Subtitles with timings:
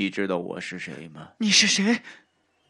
[0.00, 1.28] 你知道我是谁吗？
[1.36, 2.00] 你是谁？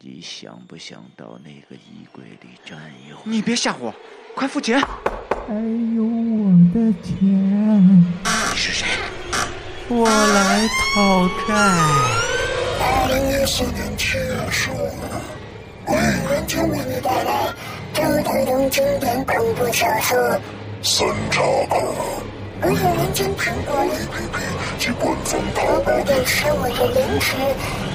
[0.00, 3.22] 你想不想到那个衣柜里站一会儿？
[3.24, 3.94] 你别吓唬我，
[4.34, 4.80] 快付钱！
[4.80, 5.54] 还
[5.94, 8.84] 有我的钱，你是谁？
[9.86, 11.54] 我来讨债。
[12.80, 15.14] 二零一四年七月十五日，
[15.84, 17.54] 鬼影人间为你带来
[17.94, 20.18] 周台东经典恐怖小说
[20.82, 21.94] 《三岔口》。
[22.60, 27.34] 鬼影人间苹果 APP 及官方淘宝店是我的零食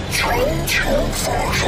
[0.09, 0.25] 全
[0.65, 0.81] 球
[1.13, 1.67] 发售。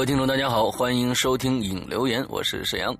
[0.00, 2.96] 各位听众，大家好，欢迎收听影留言，我是沈阳。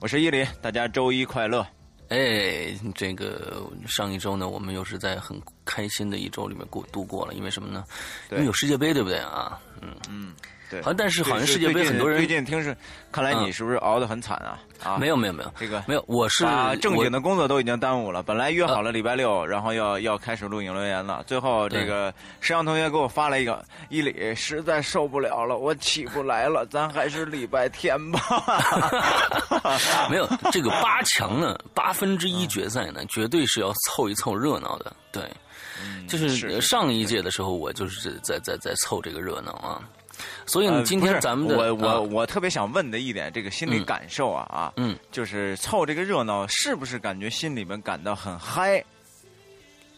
[0.00, 1.64] 我是伊林，大家周一快乐。
[2.08, 7.84] 哎，这个上一周呢，我们又是在很开心的一周里面过度过了，因为什么呢？
[8.32, 9.56] 因为有世界杯，对不对啊？
[9.80, 10.34] 嗯嗯，
[10.70, 10.80] 对。
[10.80, 12.76] 好像但是好像世界杯很多人最近听是，
[13.10, 14.58] 看来你是不是熬得很惨啊？
[14.84, 18.22] 啊，没有没有没有，这个没有，我是把正经的工作都已经耽误了。
[18.22, 28.20] 本来约好了礼拜六，然后要要开始录影留言了，最后这个石阳同学给我发了一个伊里实在受不了了，我起不来了，咱还是礼拜天吧。
[30.10, 34.94] 没有这个八强呢，八分之一决赛呢，绝对是要凑一凑热闹的。
[35.10, 35.22] 对，
[36.06, 39.80] 就是上一届的时候，我就是在在在凑这个热闹啊。
[40.46, 48.82] 所以呢，今天咱们的我我我特别想问的一点，这个心理感受啊啊，嗯，就是凑这个热闹，是不是感觉心里面感到很嗨？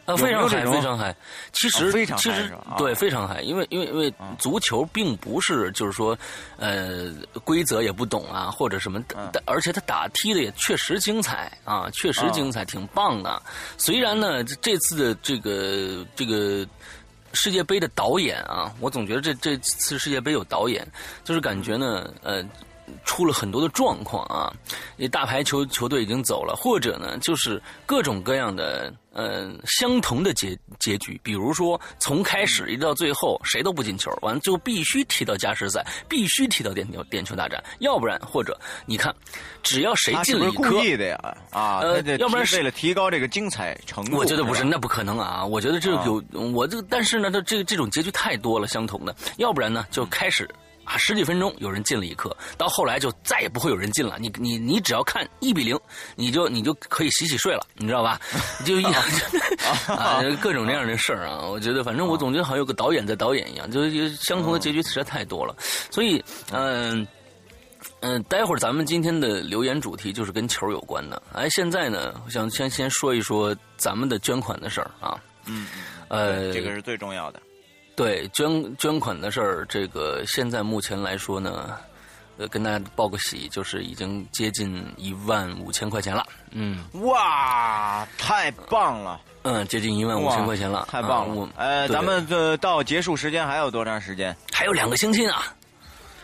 [0.06, 1.14] 啊，非常嗨，非常嗨。
[1.52, 6.18] 其实非常其实对非常嗨，因为因为因为足球并不是就是说
[6.56, 7.12] 呃
[7.44, 9.04] 规则也不懂啊，或者什么，
[9.44, 13.42] 而且他打踢的也确实精彩啊，确实精彩，挺棒的。
[13.76, 16.66] 虽然呢，这次的这个这个。
[17.40, 20.84] 世界杯的导演啊，我总觉得这这次世界杯有导演，
[21.22, 22.44] 就是感觉呢，呃，
[23.04, 24.52] 出了很多的状况啊。
[24.96, 39.14] 那大牌球球队已经走了，或者呢，就是各种各样的呃相同的结结局，比如说从开始一直到最后谁都不进球，完了就必须踢到加时赛，必须踢到点球点球大战，要不然或者你看，
[39.62, 46.22] 只要谁进了一颗，故意的呀啊，呃，要不然为了提高这个精彩程度，我觉得不是，那不可能啊，我觉得这有
[46.52, 50.48] 我这个，但是呢，它这这种结局太多了，相同的，要不然呢就开始。
[50.88, 54.16] 啊，十几分钟有人进了一颗，到后来就再也不会有人进了。
[54.18, 55.78] 你你你只要看一比零，
[56.16, 58.18] 你就你就可以洗洗睡了，你知道吧？
[58.64, 58.84] 就一
[59.86, 65.54] 啊各种这样的事儿啊，我觉得反正我总觉得好像有个导演在导演一样，就是相同的结局实在太多了。
[65.90, 67.06] 所以嗯
[68.00, 71.22] 嗯，待会儿咱们今天的留言主题就是跟球有关的。
[71.34, 75.20] 哎，现在呢，我想先先说一说咱们的捐款的事儿啊。
[75.44, 75.66] 嗯，
[76.08, 77.40] 呃，这个是最重要的。
[77.98, 81.76] 对捐捐款的事儿，这个现在目前来说呢，
[82.36, 86.24] 呃，跟大家报个喜，就是已经接近一万五千块钱了。
[86.52, 89.20] 嗯，哇，太棒了！
[89.42, 91.48] 嗯，接近一万五千块钱了，太棒了。
[91.56, 94.36] 呃，咱们这到结束时间还有多长时间？
[94.52, 95.34] 还有两个星期呢。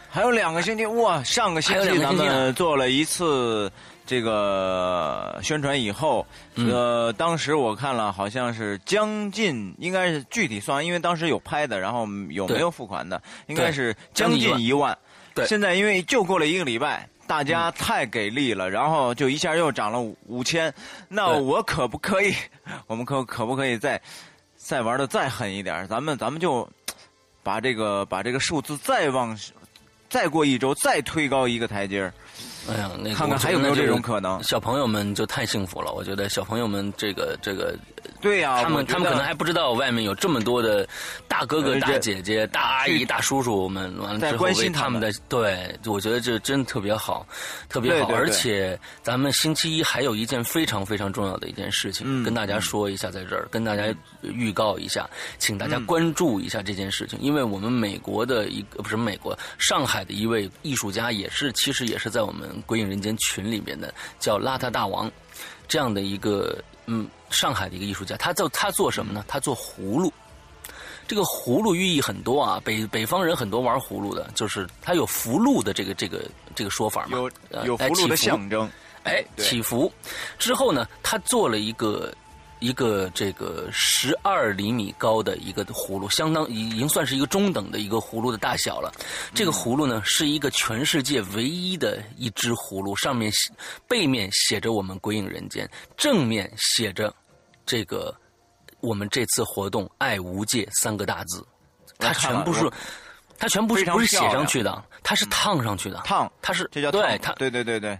[0.08, 1.20] 还有两个星期哇！
[1.24, 3.68] 上个星期咱们做了一次。
[4.06, 6.26] 这个宣传以后，
[6.56, 14.96] 呃，当时我看了，好像是将近，应该是具体算，因为当时有拍的，然后有没有付款的，应该是将近一万。
[15.34, 20.72] 对，现在因为就过了一个礼拜，大家太给力了，然后就一下又涨了五千。
[21.08, 22.34] 那我可不可以？
[22.86, 24.00] 我们可可不可以再
[24.56, 25.88] 再玩的再狠一点？
[25.88, 26.68] 咱们咱们就
[27.42, 29.36] 把这个把这个数字再往
[30.10, 32.12] 再过一周再推高一个台阶儿。
[32.68, 34.42] 哎呀，那个看看还有没有这种可能？
[34.42, 37.74] 小朋友们就太幸福了，我觉得小朋友们这个这个，
[38.22, 40.88] 对呀，他们他们可能还不知道外面有这么多的
[41.28, 47.26] 大哥哥、大姐姐、大阿姨、大叔叔们，完了之后为他们的，对，我觉得这真特别好，
[47.68, 48.10] 特别好。
[48.14, 55.08] 而且咱们星期一还有一件非常非常重要的一件事情，跟大家说一下，在这儿跟大家预告一下，
[55.38, 62.53] 请大家关注一下这件事情，因为我们美国的一个不是美国上海的一位艺术家，也是其实也是在我们。
[62.66, 65.10] 鬼影人间群里面的叫邋遢大王，
[65.68, 66.56] 这样的一个
[66.86, 69.24] 嗯，上海的一个艺术家，他做他做什么呢？
[69.28, 70.12] 他做葫芦。
[71.06, 76.24] 这个葫芦寓意很多啊，北北方人很多玩葫芦的，就是他有福禄的这个这个
[76.54, 77.30] 这个说法嘛，有
[77.64, 78.70] 有福禄的象征。
[79.02, 79.92] 哎，祈福
[80.38, 82.10] 之后呢，他做了一个
[82.64, 88.90] 一个这个十二厘米高的一个葫芦，相当已已经算是一个中等的一个葫芦的大小了。
[89.34, 93.30] 这个葫芦呢，是一个全世界唯一的一只葫芦，上面
[93.86, 97.14] 背面写着“我们鬼影人间”，正面写着
[97.66, 98.14] 这个
[98.80, 101.46] 我们这次活动“爱无界”三个大字。
[101.98, 102.70] 它全部是，
[103.38, 105.98] 它全部是不是写上去的，它是烫上去的。
[105.98, 107.98] 烫，它是这叫烫对它对对对对，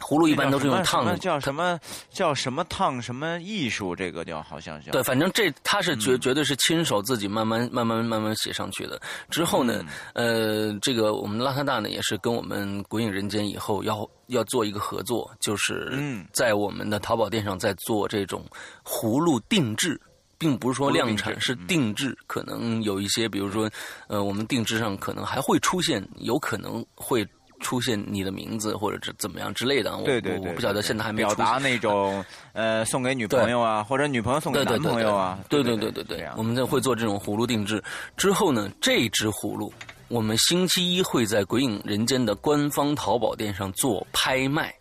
[0.00, 1.78] 葫芦一般都是用烫的，叫什么
[2.10, 3.94] 叫什么烫什么艺术？
[3.94, 9.00] 这个叫好像叫对，反正这他是嗯绝绝对是亲手自己慢慢慢慢慢慢写上去的。
[9.30, 18.44] 之后呢，嗯呃，这个我们邋遢大呢也是跟我们鬼影人间以后要要做一个合作，就是嗯在我们的淘宝店上在做这种
[18.84, 20.00] 葫芦定制。
[20.40, 22.16] 并不是说量产，定是定制。
[22.26, 23.68] 可能有一些，比如说，
[24.08, 27.28] 呃，我们定制上可能还会出现，有可能会
[27.60, 29.96] 出现你的名字或者是怎么样之类的啊。
[29.98, 37.82] 我对对对，我我不晓得现在还没表达那种 呃送给女朋友啊，或者女朋友送给男朋友啊，对对对对对我们就会做这种葫芦定制。
[38.16, 39.72] 之后呢，这只葫芦
[40.08, 44.74] 我们星期一会在鬼影人间的官方淘宝店上做拍卖。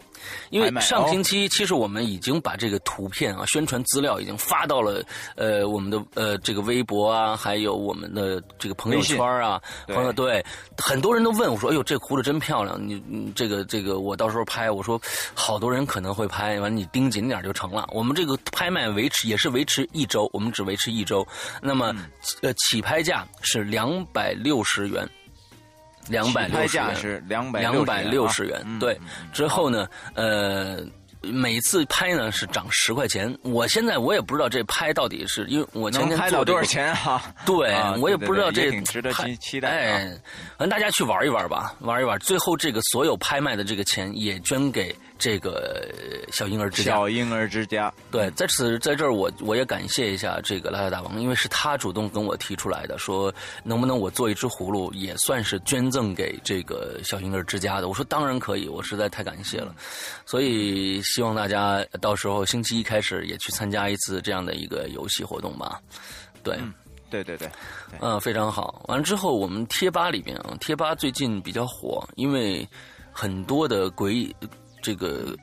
[0.50, 5.04] 因为上哦星期其实我们已经把这个图片啊、宣传资料已经发到了
[5.36, 10.44] 呃我们的呃这个微博啊，还有我们的这个朋友圈啊，朋友对
[10.78, 12.80] 很多人都问我说：“哎呦，这葫芦真漂亮！
[12.80, 15.02] 你你这个这个我到时候拍。”我说
[15.34, 21.28] ：“好多人可能会拍，完你盯紧点就成了。”我们这个拍卖维持也是维持一周，我们只维持一周。
[21.62, 22.06] 那么嗯
[22.42, 25.08] 呃起拍价是两百六十元。
[26.08, 29.00] 两百起拍六十元是260两百六十元啊元，嗯对。
[29.34, 30.80] 之后呢，呃，
[31.22, 33.38] 每次拍呢是涨十块钱。
[33.42, 37.22] 我现在我也不知道这拍到底是因为我前能天做这个拍到多少钱啊？
[37.46, 40.16] 对，啊我也不知道这对也挺值得拍期期待哎啊，
[40.58, 42.18] 反正大家去玩一玩吧，玩一玩。
[42.20, 46.94] 最后这个所有拍卖的这个钱也捐给这个呃小婴儿之家。
[46.94, 53.32] 小婴儿之家，对，在此在这儿我我也感谢一下这个邋遢大王，因为是他主动跟我提出来的，说
[53.64, 57.88] 能不能我做一只葫芦，也算是捐赠给这个小婴儿之家的。
[57.88, 59.76] 我说当然可以，我实在太感谢了。
[60.26, 65.82] 所以希望大家到时候星期一开始也去参加一次这样的一个游戏活动吧。
[66.42, 66.58] 对，
[67.10, 67.50] 对对对，
[68.00, 68.82] 嗯，非常好。
[68.88, 72.66] 完了之后，我们贴吧里边啊，贴吧最近比较火，因为
[73.12, 74.34] 很多的鬼
[74.82, 75.36] 这个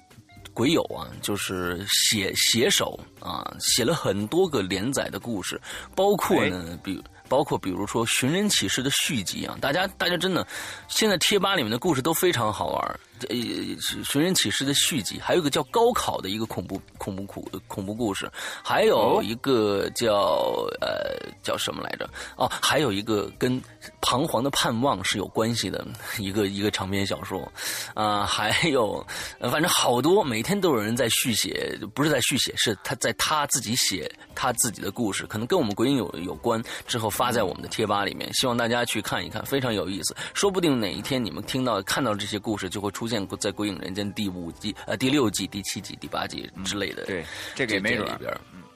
[0.52, 5.60] 鬼友啊，就是写写手啊，写了很多个连载的故事，
[5.94, 7.02] 包括呢，比。
[7.28, 10.46] 包括比如说《寻人启事》的续集啊，大家大家真的，
[10.86, 13.00] 现在贴吧里面的故事都非常好玩儿。
[13.28, 13.36] 呃，
[14.04, 18.30] 《寻人启事》的续集，还有一个叫高考的一个恐怖恐怖恐恐怖故事，
[18.62, 22.08] 还有一个叫呃叫什么来着？
[22.36, 23.60] 哦，还有一个跟
[24.00, 25.86] 彷徨的盼望是有关系的
[26.18, 27.50] 一个一个长篇小说，
[27.94, 29.04] 啊、还有
[29.38, 40.14] 呃反正好多，每天都有人在续写，不是在续写，是他在他自己写他自己的故事，可能跟我们鬼影有有关，之后发在我们的贴吧里面，希望大家去看一看，非常有意思。
[40.34, 47.04] 说不定哪一天你们听到看到这些故事，就会出现在《鬼影人间》第五季、呃第六季、第七季、第八季之类的。
[47.06, 47.24] 对，
[47.54, 48.06] 这个也没准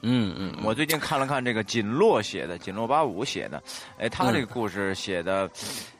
[0.03, 3.61] 嗯嗯，我最近看了看这个锦洛写的，锦洛八五写的，
[3.99, 5.47] 哎，他这个故事写的，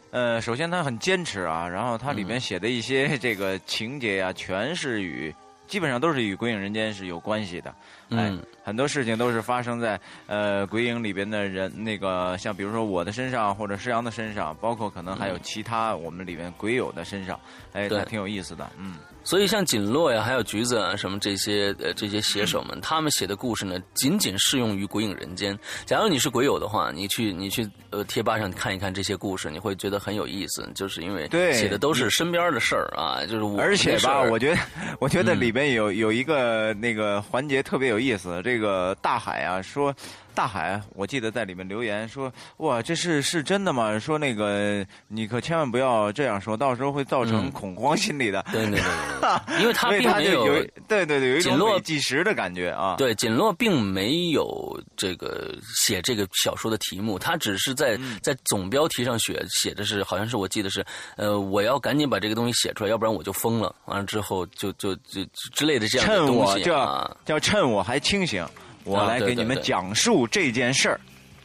[0.09, 5.31] 呃，首先他很坚持啊，然后他里面写的一些这个情节呀、全是与
[5.67, 7.73] 基本上都是与《鬼影人间》是有关系的，
[8.11, 17.39] 哎，嗯很多事情都是发生在呃鬼影里边的人，那个像比如说我的身上，或者施阳的身上，包括可能还有其他我们里面鬼友的身上，
[17.73, 18.95] 哎，还挺有意思的，嗯。
[19.23, 25.57] 所以像锦落呀，还有橘子啊，什么这些呃这些写手们，他们写的故事呢，仅仅适用于鬼影人间。
[25.85, 34.61] 假如你是鬼友的话，你去你去呃贴吧上看一看这些故事，你会觉得很有意思，就是因为对写的都是身边的事儿啊，就是我而且吧，我觉觉得，
[34.99, 38.41] 我觉得嗯里边有有一个那个环节特别有意思。
[38.43, 39.95] 这个大海啊，说
[40.33, 43.97] 大海，我记得在里面留言说，哇，这是是真的吗？
[43.99, 48.45] 说那个你可千万不要这样说，到时候会造成嗯恐慌心理的。
[48.51, 48.81] 对对对
[49.61, 50.45] 因为他并没就有
[50.87, 52.95] 对对对，有一种锦落伪计时的感觉啊。
[52.97, 60.85] 对，锦落并没有这个写这个小说的题目，他只是在、嗯在总标题上写写的是，好像是我记得是，
[61.17, 63.75] 呃，我要赶紧把这个东西写出来，要不然我就疯了。
[63.85, 65.23] 完了之后就就就
[65.53, 68.45] 之类的这样的东西我这啊，叫趁我还清醒，
[68.83, 70.99] 我啊来给你们讲述这件事儿。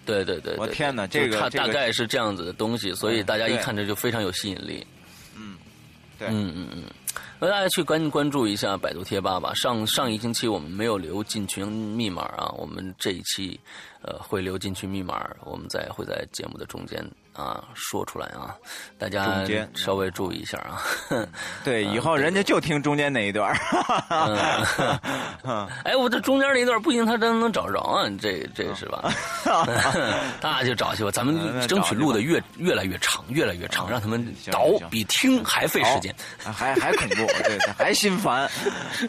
[0.04, 4.86] 对对对对我天哪这个它大概是这样子的东西，所以大家一看这就非常有吸引力。
[5.36, 5.56] 嗯
[6.18, 6.82] 对，嗯嗯嗯，
[7.38, 9.52] 那大家去关关注一下百度贴吧吧。
[9.54, 13.58] 上上一星期我们没有留进群密码啊，我们这一期
[14.00, 17.04] 呃会留进群密码，我们在会在节目的中间
[17.36, 18.54] 啊说出来啊，
[18.98, 20.82] 大家稍微注意一下啊。
[21.64, 23.56] 对，以后人家就听中间那一段儿。
[25.44, 29.12] 嗯 哎，我这中间那一段不行他真能找着啊，这这是吧？
[30.40, 36.14] 那就找去吧，咱们争取录的越越来越长，越来越长，让他们倒比听还费时间。
[36.38, 38.48] 还还恐怖，对，还心烦。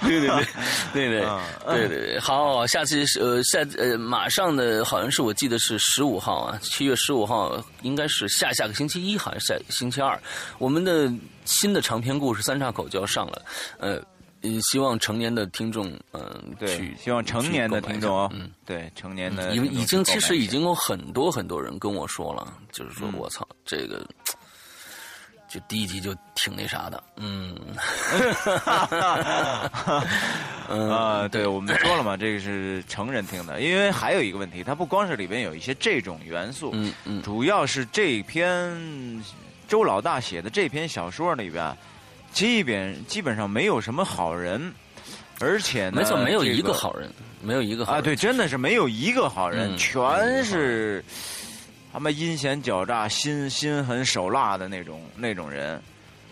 [0.01, 0.46] 对对对
[0.93, 10.17] 对对嗯对对对，好，下次是呃下呃马上的好像是我记得是十五号啊，七月十五号应该是下下个星期一，好像是下星期二，
[10.59, 11.12] 我们的
[11.43, 13.45] 新的长篇故事《三岔口》就要上了，
[13.79, 14.01] 呃。
[14.43, 24.07] 嗯，希望成年的听众，嗯、对，希望成年的听众嗯，对，成年的因为已经其实已经经有很多很多人跟我说了，就是说我操，这个
[25.48, 27.56] 就第一集就挺那啥的，嗯，
[30.92, 37.22] 啊，对，我们说了嘛，这个是成人听的，因为还有一个问题，它不光是里边有一些这种元素，嗯嗯。
[37.22, 39.24] 主要是这篇
[39.70, 41.77] 周老大写的这篇小说里边啊，
[42.34, 44.74] 基本基本上没有什么好人，
[45.39, 47.10] 而且呢，没错，没有一个好人，
[47.42, 48.01] 没有一个好人。
[48.01, 51.01] 啊，对，真的是没有一个好人，嗯全是
[51.98, 55.82] 他妈阴险狡诈、心心狠手辣的那种那种人。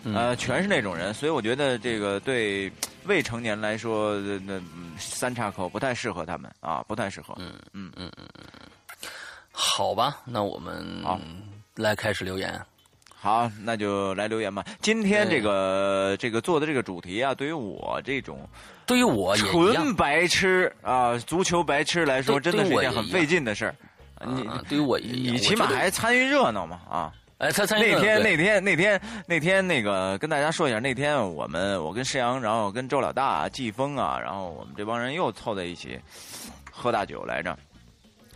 [0.04, 2.70] 嗯呃，全是那种人，所以我觉得这个对
[3.06, 7.34] 未成年来说，呃那、嗯三岔口不太适合他们啊，不太适合。
[7.40, 9.08] 嗯嗯嗯嗯嗯，
[9.50, 11.20] 好吧，那我们好
[11.74, 12.64] 来开始留言。
[13.12, 14.64] 好，那就来留言吧。
[14.80, 18.48] 今天这个这个做的这个主题啊，对于我这种
[18.86, 23.74] 对于我纯，白痴啊，足球白痴来说，真的是一件很费劲的事儿。
[24.24, 27.12] 你啊对于我你起码还参与热闹嘛啊！
[27.38, 36.00] 哎，他参与那天那天那天那天那个跟大家说一下，那天我们我跟施阳，然后跟周老大、季风啊，然后我们这帮人又凑在一起
[36.70, 37.54] 喝大酒来着。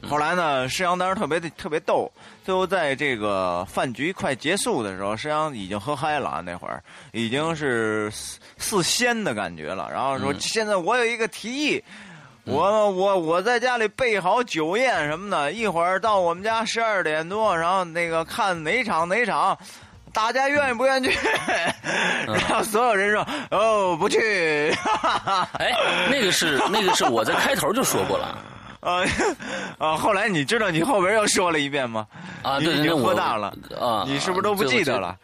[0.09, 2.11] 后来呢，施阳当时特别特别逗，
[2.43, 6.83] 最后在这个饭局快结束的时候，施阳已经喝嗨了啊，那会儿
[7.13, 9.91] 已经是似似仙的感觉了。
[9.91, 11.85] 然后说：“嗯现在我有一个提议，
[12.45, 19.57] 我我我在家里备好酒宴什么的，一会儿到我们家十二点多，然后那个看哪场哪场，
[20.13, 21.19] 大家愿意不愿意去？
[22.27, 24.71] 然后所有人说哦不去，
[25.59, 25.73] 哎，
[26.11, 28.39] 那个是那个是我在开头就说过了
[28.81, 29.05] 啊
[29.79, 29.95] 啊！
[29.97, 32.07] 后来你知道你后边又说了一遍吗？
[32.43, 35.15] 啊，对对对，你已经我喝大了啊，你是不是都不记得了？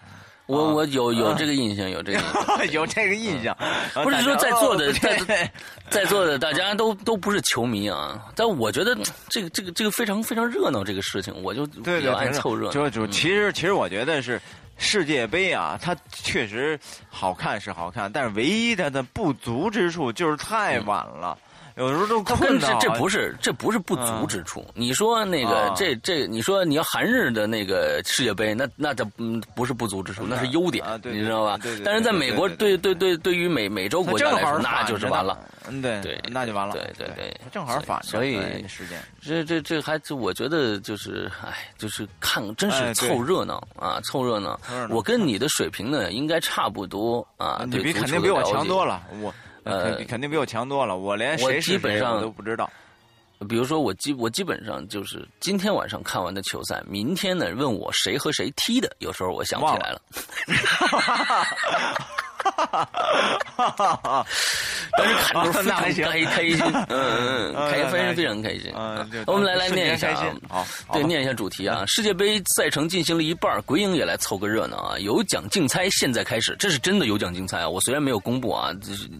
[0.46, 2.66] 我我有有这个印象，有这个印象。
[2.72, 3.56] 有这个印象，
[4.02, 5.50] 不是说在座的在
[5.90, 8.96] 在座的大家都都不是球迷啊，但我觉得
[9.28, 12.72] 这个这个这个非常非常热闹，这个事情我就比较爱凑热闹。
[12.72, 13.10] 就就嗯。
[13.10, 14.40] 其实其实我觉得是
[14.78, 21.36] 世界杯啊，它确实好看是好看，但是唯一它的不足之处就是太晚了，
[21.76, 24.64] 有时候都困到这不是这不是不足之处。
[24.74, 31.58] 你说那个啊这这，你说你要韩日的那个世界杯，那那这嗯不是不足之处，那是优点啊，对你知道吧？
[31.84, 35.38] 但是在美国，对对对对，对于美美洲国家来说，那就是完了。。
[35.68, 36.72] 嗯，对对那就完了。
[36.72, 38.98] 对对对正好反着所以哎时间。
[39.20, 47.64] 这这这还这，我觉得就是，哎，就是看，真是凑热闹啊，凑热闹我跟你的水平呢，应该差不多啊。
[47.66, 48.86] 你比肯定比我强多。
[48.86, 49.34] 了，我
[49.66, 52.70] 呃肯肯定比我强多了，我连我谁是谁基本上我都不知道。
[53.46, 60.00] 比如说，我基我基本上就是今天晚上看完的球赛，明天呢问我谁和谁踢的，有时候我想不起来了。
[64.98, 68.72] 但是看着 非常那还行开开心，嗯嗯，嗯开非常那还行非常开心。
[69.26, 70.10] 我们来来念一下
[70.48, 71.84] 啊对，念一下主题啊。
[71.86, 74.98] 世界杯赛程进行了一半，鬼影也来凑个热闹啊。
[74.98, 77.68] 有奖竞猜现在开始，这是真的有奖竞猜啊！
[77.68, 78.70] 我虽然没有公布啊，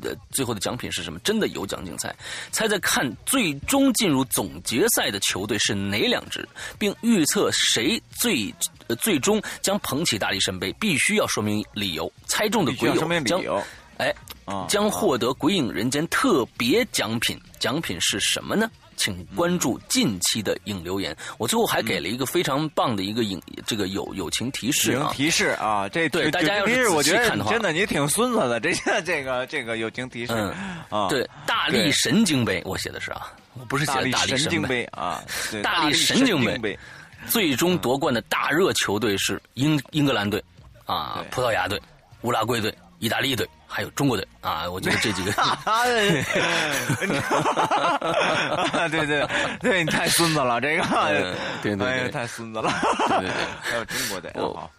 [0.01, 2.15] 这最后的奖品是什么，真的有奖竞猜。
[2.53, 8.55] 猜猜看，最终进入总决赛的球队是哪两支，并预测谁最。
[8.89, 12.13] 呃，最终将捧起大力神杯，必须要说明理由。
[12.27, 13.65] 猜中的鬼必须要说明友将。
[13.99, 14.15] 哎，
[14.45, 17.41] 啊将获得《鬼影人间》特别奖品。
[17.59, 18.71] 奖品是什么呢？
[18.95, 21.15] 请关注近期的影留言。
[21.39, 25.11] 我最后还给了一个非常棒的一个影，这个友友情提示啊。
[25.15, 30.55] 提示啊，这这对大家要是我觉得仔细看的话真的你挺孙子的，这这个这个友情提示嗯
[30.91, 34.85] 啊，对，大力神经杯，我写的是啊，我不是写大力的大力神经杯。
[34.93, 35.23] 啊，
[35.63, 36.79] 大力力神经杯杯，
[37.29, 40.43] 最终夺冠的大热球队是英英格兰队，
[40.85, 41.81] 啊，葡萄牙队、
[42.23, 44.69] 乌拉圭队、意大利队，还有中国队啊。
[44.71, 45.59] 我觉得这几个 啊，
[48.89, 49.27] 对对
[49.61, 52.71] 对，你太孙子了，这个，嗯 对对对太孙子了，
[53.09, 54.31] 对对对还有中国队，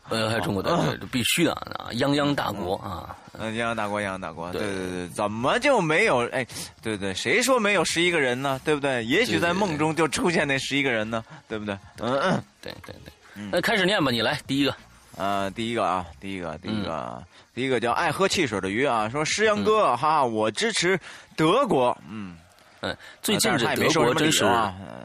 [0.09, 3.15] 呃，还有中国队，这必须的啊，泱泱大国啊。
[3.39, 6.27] 嗯，泱泱大国，泱泱大国，对对对对，怎么就没有？
[6.29, 6.43] 哎，
[6.81, 8.59] 对对，谁说没有十一个人呢？
[8.65, 9.05] 对不对？
[9.05, 11.77] 也许在梦中就出现那十一个人呢，对不对？
[11.99, 13.13] 嗯嗯，对对对，
[13.51, 14.75] 那开始念吧，你来第一个。
[15.17, 20.99] 呃，第一个啊，第一个，第一个，第一个叫爱喝汽水的鱼啊，说诗阳哥，哈哈，我支持
[21.35, 22.37] 德国，嗯。
[22.79, 24.43] 嗯，最近这德国真是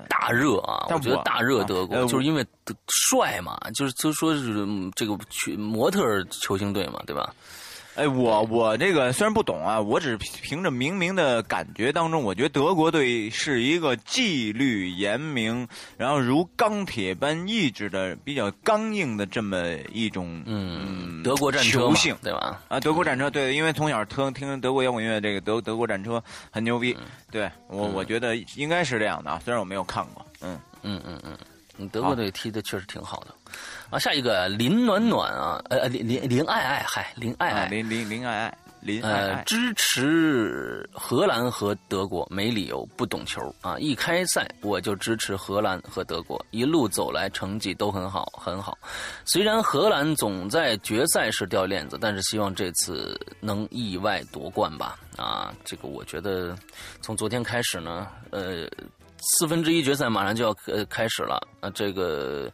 [0.07, 0.85] 大热啊！
[0.90, 2.45] 我我觉得大热德国，呃就是因为
[2.87, 7.35] 帅嘛，就是就说是嗯这个去模特儿球星队嘛，对吧？
[7.95, 15.69] 哎，我我这个虽然不懂啊，我只凭着明明的感觉当中，我觉得德国队是一个纪律严明，
[15.99, 22.63] 然后如钢铁般意志的比较刚硬的这么一种嗯，德国战车嘛球性，对吧？
[22.69, 26.97] 啊，德国战车，对，因为从小听听德国摇滚乐，这个德德国战车很牛嗯逼，
[27.31, 31.37] 对我我觉得应该是这样的啊，虽然我没有看过，嗯，嗯嗯嗯，
[31.77, 33.35] 嗯德国队踢的确实挺好的。
[33.93, 43.77] 啊，下一个林暖暖啊，呃，林林林爱爱，嗨，林爱啊，爱，林林林爱爱，林爱呃，爱，支持荷兰和德国，没理由不懂球啊！
[43.79, 48.79] 一开赛我就支持荷兰和德国，一路走来成绩都很好，很好。
[49.27, 54.99] 虽然荷兰总在决赛时掉链子，但是希望这次能意外夺冠吧！
[55.19, 56.57] 啊，这个我觉得
[57.03, 58.67] 从昨天开始呢，呃，
[59.19, 62.51] 四分之一决赛马上就要呃开始了啊，这个。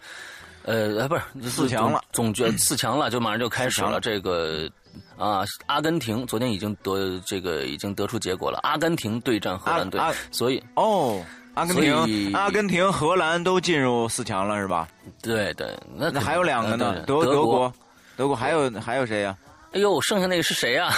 [0.69, 3.99] 呃，哎，不是四强了总，决四强了，就马上就开始了。
[3.99, 4.71] 这个
[5.17, 9.99] 啊，阿根廷昨天已经得这个已经得出结果了，阿根廷对战荷兰队
[10.31, 14.87] 所以哦，阿根廷、阿根廷、荷兰都进入四强了是吧？
[15.23, 17.73] 对对，那那还有两个呢，德德国，
[18.15, 19.35] 德国还有还有谁呀？
[19.73, 20.91] 哎呦，剩下那个是谁呀？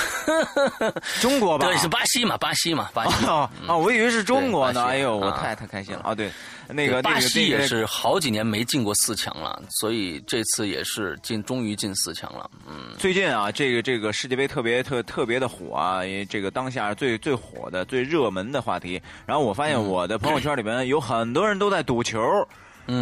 [1.21, 1.67] 中国吧？
[1.67, 3.27] 对，是巴西嘛，巴西嘛，巴西。
[3.27, 4.85] 哦哦，我以为是中国呢。
[4.85, 6.15] 哎呦，我啊太太开心了啊！
[6.15, 6.31] 对，
[6.73, 12.51] 那个那个巴西也是好几年没进过四强了，所以这次也是进，终于进四强了。
[12.69, 19.01] 嗯，最近啊，这个这个世界杯特别特特别的火啊，因为这个当下最最火的、最热门的话题。
[19.27, 22.21] 然后我发现我的朋友圈里面有很多人都在赌球。
[22.21, 22.47] 嗯，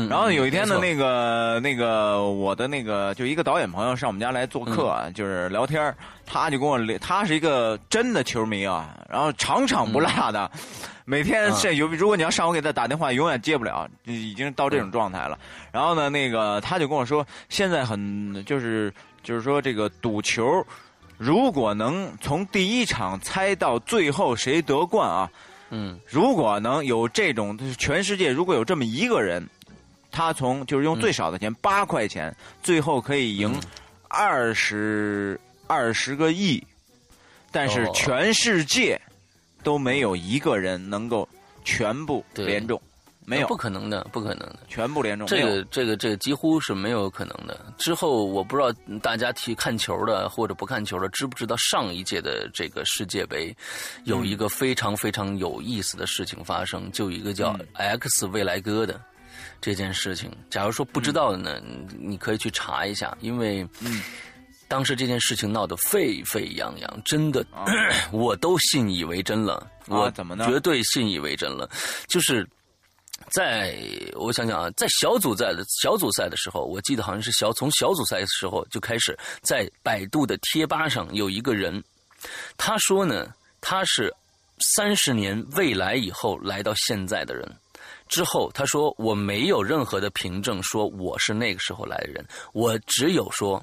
[0.09, 10.51] 然后有一天呢，那个那个我的那个就一个导演朋友上我们家来做客，啊，就是聊天儿他就跟我聊，他是一个真的球迷啊，然后场场不落的，
[11.05, 15.39] 每天这有如果你要上午给他打电话，永远接不了，已经到这种状态了。
[15.73, 18.93] 然后呢，那个他就跟我说，现在很就是
[19.23, 20.45] 就是说这个赌球，
[21.17, 25.31] 如果能从第一场猜到最后谁得冠啊，
[25.71, 25.99] 嗯。
[26.07, 29.49] 如果能有这种，就是全世界如果有这么一个人，
[30.11, 33.55] 他从就是用最少的钱八、块钱，最后可以赢
[34.09, 36.63] 二十二十个亿，
[37.51, 37.93] 但是哦。
[37.95, 39.01] 全世界
[39.63, 41.29] 都没有一个人能够
[41.65, 42.81] 全部连中，
[43.27, 43.47] 没有。
[43.47, 44.61] 不可能的，不可能的。
[44.69, 47.73] 全部连中，这个这个这个几乎是没有可能的。
[47.77, 53.55] 之后我不知道大家提看球的或者不看球的，知不知道上一届的这个世界杯
[54.05, 57.67] 有一个非常非常有意思的事情发生，就一个叫嗯。
[57.75, 58.99] X 未来哥的
[59.61, 60.31] 这件事情。
[60.51, 61.61] 假如说不知道的呢，
[61.99, 64.03] 你可以去查一下，因为嗯
[64.69, 67.45] 当时这件事情闹得沸沸扬扬，真的，
[68.13, 69.67] 我都信以为真了。
[69.87, 71.67] 我啊怎么呢绝对信以为真了，
[72.07, 72.47] 就是
[73.31, 73.79] 在
[74.15, 81.83] 我想想啊，在小组赛的小组赛的时候，我记得好像是小从小组赛的时候就开始，在百度的贴吧上有一个人，
[82.59, 83.27] 他说呢，
[83.63, 84.15] 他是
[84.61, 87.51] 三十年未来以后来到现在的人。
[88.09, 93.63] 之后，他说我没有任何的凭证说我是那个时候来的人，我只有说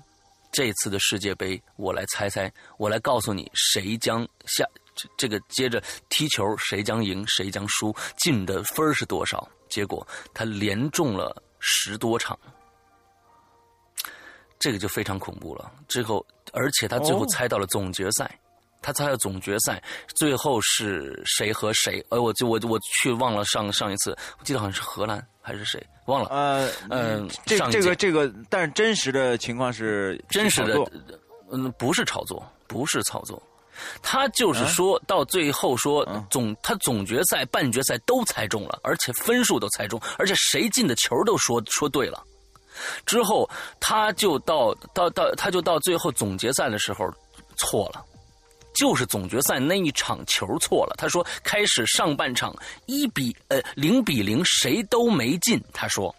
[0.51, 4.63] 这次的世界杯，我来猜猜，我来告诉你谁将下
[4.95, 9.47] 这这个接着踢球，谁将赢，谁将输，进的分儿是多少？
[9.67, 12.37] 结果他连中了十多场，
[14.59, 15.71] 这个就非常恐怖了。
[15.87, 18.39] 之后，而且他最后哦猜到了总决赛。
[18.85, 19.81] 他猜到总决赛，
[20.13, 21.99] 最后是谁和谁？
[22.09, 26.29] 哎，我就我我去忘了上上一次，我记得好像是荷兰还是谁，忘了。
[26.29, 30.79] 呃嗯这这个这个，但是真实的情况是真实的
[31.51, 33.41] 嗯，不是炒作，不是炒作，
[34.03, 42.23] 他啊就是说、到最后说嗯总他总决赛、半决赛都猜中了，而且分数都猜中，而且谁进的球都说说对了。
[43.03, 47.11] 之后他就到到到他就到最后总决赛的时候
[47.57, 48.05] 错了。
[48.75, 56.13] 就是总决赛那一场球错了，他说开始上半场一比呃零比零谁都没进，他说。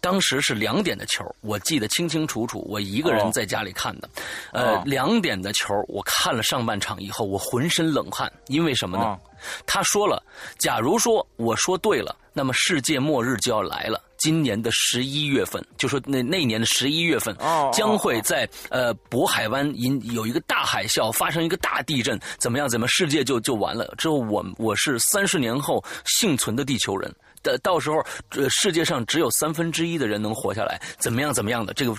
[0.00, 4.08] 当时是两点的球，我记得清清楚楚，我一个人哦在家里看的。
[4.52, 9.02] 呃哦，两点的球，我看了上半场以后，我浑身冷汗，因为什么呢？
[9.02, 9.20] 哦
[9.66, 10.22] 他说了，
[10.56, 14.00] 假如说我说对了，那么世界末日就要来了。
[14.26, 17.32] 今年的十一月份，就说那那年的十一月份
[17.72, 22.68] 将会在呃渤海湾引有一个大海啸，发生一个大地震，怎么样？
[22.68, 23.86] 怎么世界就就完了？
[23.96, 27.08] 之后我我是三十年后幸存的地球人。
[27.44, 31.94] 的到时候呃世界上只有三分之一的人能活下来，怎么样怎么样的这个。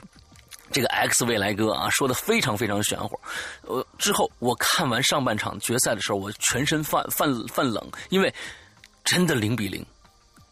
[0.70, 3.18] 这个 X 未来哥啊，说的非常非常玄乎。
[3.62, 8.34] 呃，之后我看完上半场决赛的时候，我全身泛泛泛冷，因为
[9.06, 9.86] 真的零比零。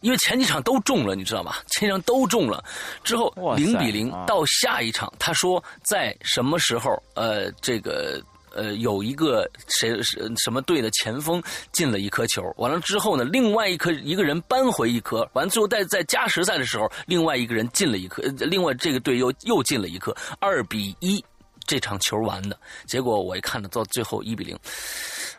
[0.06, 1.56] 因为前几场都中了，你知道吗？
[1.72, 2.62] 前几场都中了，
[3.02, 7.02] 之后零比零到下一场，他说在什么时候？
[7.14, 8.22] 呃，这个。
[8.54, 11.42] 呃，有一个谁是什么队的前锋
[11.72, 21.22] 进了一颗球，完了之后呢，另外一颗一个人扳回一颗，完了最后在在加时赛的时候，另外一个人进了一颗，另外这个队又又进了一颗，二比一
[21.66, 24.58] 这场球完的结果，我一看到到最后一比零。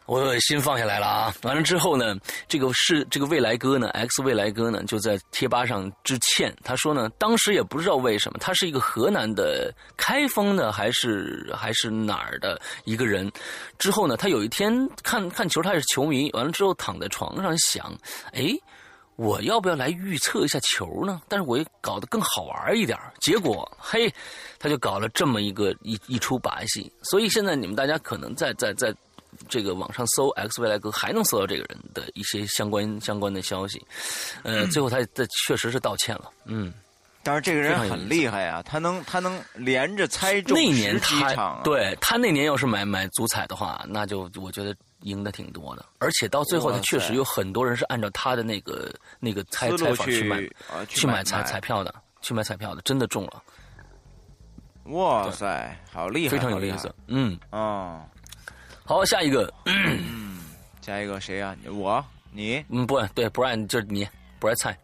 [0.05, 1.35] 我心放下来了啊！
[1.43, 2.15] 完了之后呢，
[2.47, 6.55] 这个是这个未来哥呢，X 未来哥呢，就在贴吧上致歉。
[6.63, 13.29] 他说呢，当时也不知道为什么，他是一个河南的开封的还是还是哪儿的一个人。
[13.77, 16.31] 之后呢，他有一天看看球，他也是球迷。
[16.31, 17.93] 完了之后躺在床上想，
[18.31, 18.57] 哎，
[19.17, 21.21] 我要不要来预测一下球呢？
[21.27, 22.97] 但是我也搞得更好玩一点。
[23.19, 24.09] 结果嘿，
[24.57, 26.89] 他就搞了这么一个一一出把戏。
[27.03, 28.95] 所以现在你们大家可能在在在。
[29.47, 33.85] 这个网上搜 X 未来哥还能搜到这个人的一些相关相关的消息，
[34.41, 36.73] 呃，最后他他确实是道歉了，嗯，
[37.27, 50.41] 但是这个人很厉害呀，他能他能连着猜中那年他对他那年要是买买足彩的话，那就我觉得赢的挺多的，而且到最后他确实有很多人是按照他的那个那个猜猜法去买
[50.87, 53.43] 去买彩彩票的，去买彩票的，真的中了，
[54.85, 57.37] 哇塞，好厉害，非常有意思，嗯。
[57.49, 58.01] 哦。
[58.85, 59.53] 好，下一个，
[60.79, 61.53] 下一个谁呀？
[61.69, 62.63] 我，你？
[62.69, 64.07] 嗯，不对，不然就是你，
[64.39, 64.77] 不然菜。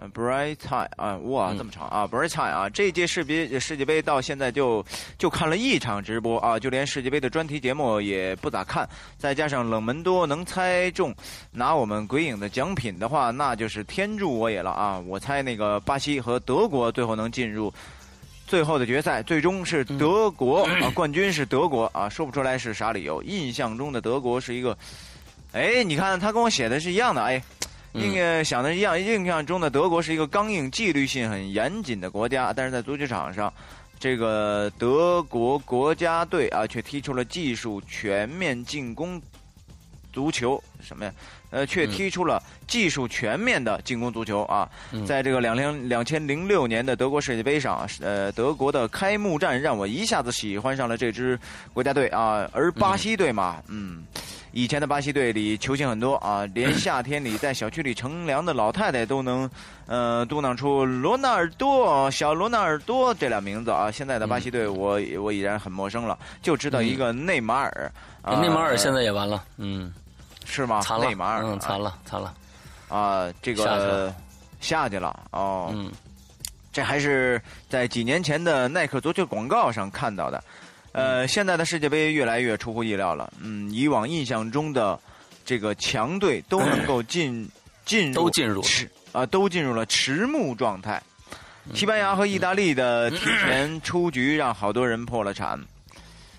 [0.00, 2.68] 呃，bright Time 啊，哇，这么长啊，bright Time 啊！
[2.68, 4.84] 这届世别世界杯到现在就
[5.18, 8.88] 就看了一场直播啊，就连世界杯的专题节目也不咋看。
[9.16, 11.12] 再加上冷门多，能猜中
[11.50, 14.98] 拿我们鬼影的奖品的话，那就是天助我也了啊！
[15.00, 17.72] 我猜那个巴西和德国最后能进入。
[18.46, 23.22] 最后的决赛最终是德国啊， 冠军是德国啊，说不出来是啥理由。
[23.22, 24.74] 印象中的德国是一个，
[25.52, 27.42] 哎，你看他跟我写的是一样的，哎，
[27.92, 29.00] 应该想的一样。
[29.00, 33.52] 印象中的德国是一个刚硬、纪律性很严谨的国家，但是在足球场上，
[33.98, 39.20] 这个德国国家队啊，却踢出了技术全面进攻
[40.12, 41.12] 足球什么呀？
[41.50, 44.68] 呃，却踢出了技术全面的进攻足球啊！
[45.06, 51.40] 在这个两零两千零六年的德国世界杯上，呃，德国的开幕战让我一下子喜欢上了这支
[51.72, 52.46] 国家队啊。
[52.52, 54.04] 而巴西队嘛，嗯，
[54.52, 59.48] 以前的巴西队里球星很多啊，连 夏天里在小区里乘凉的老太太都能
[59.86, 63.90] 呃嘟囔出罗纳尔多、小罗纳尔多这俩名字啊。
[63.90, 67.92] 现在的巴西队，我我已然很陌生了，就知道一个内马尔。
[68.40, 69.92] 内马尔现在也完了，嗯。
[70.50, 70.80] 是吗？
[70.98, 72.32] 内马尔，嗯，残了，残了，
[72.88, 74.10] 啊，这个
[74.60, 75.92] 下去了，哦，嗯，
[76.72, 80.42] 这还是在几年前的耐克足球广告上看到的，
[80.92, 84.98] 呃，现在的世界杯越来越出乎意料了，嗯，以往印象中的
[85.44, 87.48] 这个强队都能够进
[87.84, 91.02] 进入都进入迟啊，都进入了迟暮状态，
[91.74, 95.58] 西班牙和意大利的提前出局让好多人破了产，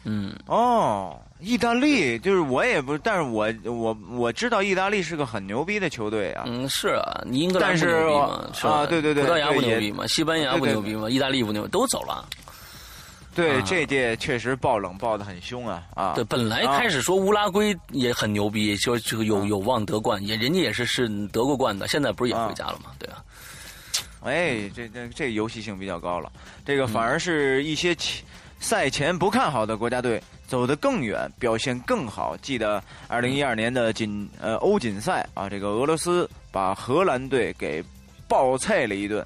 [0.04, 1.20] 嗯，哦。
[1.42, 6.44] 意大利就是我也不，但是我我我知道意大利是个很牛逼的球队啊。
[6.46, 8.50] 嗯，是啊，你英格兰不牛逼吗？
[8.64, 10.06] 啊，对对对，葡萄牙不牛逼吗？
[10.08, 11.10] 西班牙不牛逼吗？
[11.10, 12.28] 意大利不牛，都走了。
[13.40, 16.14] 对，这届确实爆冷爆的很凶啊啊！
[16.14, 22.92] 对，本来开始说乌拉圭也很牛逼，就就有有望得冠，也人家也是是得过冠的，现在不是也回家了吗？
[23.00, 23.24] 对啊。
[24.22, 26.32] 哎，这这这游戏性比较高了，
[26.66, 27.96] 这个反而是一些
[28.60, 30.22] 赛前不看好的国家队。
[30.50, 32.36] 走得更远，表现更好。
[32.38, 37.84] 记得二零一二年的锦呃欧锦赛啊，这个俄罗斯把荷兰队给
[38.28, 39.24] 暴菜了一顿。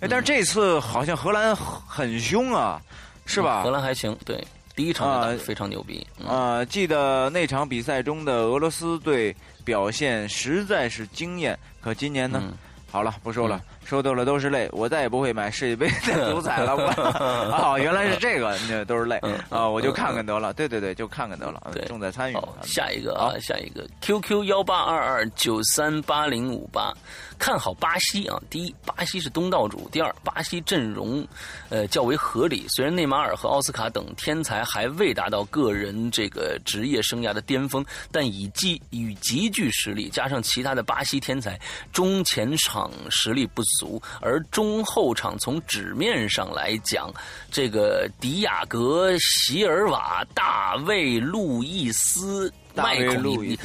[0.00, 2.80] 哎，但是这次好像荷兰很凶啊，
[3.26, 3.62] 是吧？
[3.62, 4.42] 荷兰还行，对，
[4.74, 6.64] 第一场非常牛逼啊。
[6.64, 9.34] 记得那场比赛中的俄罗斯队
[9.64, 11.58] 表现实在是惊艳。
[11.80, 12.42] 可今年呢？
[12.90, 13.60] 好了，不说了。
[13.84, 16.74] 说多了都是泪，我再也不会买世界杯的 足彩了。
[16.74, 16.82] 我
[17.74, 19.20] 哦，原来是这个，那都是泪
[19.50, 19.68] 啊！
[19.68, 20.52] 我就看看得了。
[20.52, 21.70] 对对对，就看看得了。
[21.72, 22.36] 对，重在参与。
[22.62, 26.92] 下一个啊，下一个 QQ 幺八二二九三八零五八。
[27.36, 28.40] 看好巴西啊！
[28.48, 31.26] 第一，巴西是东道主；第二，巴西阵容，
[31.68, 32.64] 呃，较为合理。
[32.68, 41.60] 虽然内马尔和奥斯卡等天才还未达到个人这个职业生涯的巅峰，但以极与极具实力，加上其他的巴西天才，
[41.92, 47.12] 中前场实力不俗，而中后场从纸面上来讲，
[47.50, 52.52] 这个迪亚格、席尔瓦、大卫、路易斯。
[52.74, 53.58] 麦克，你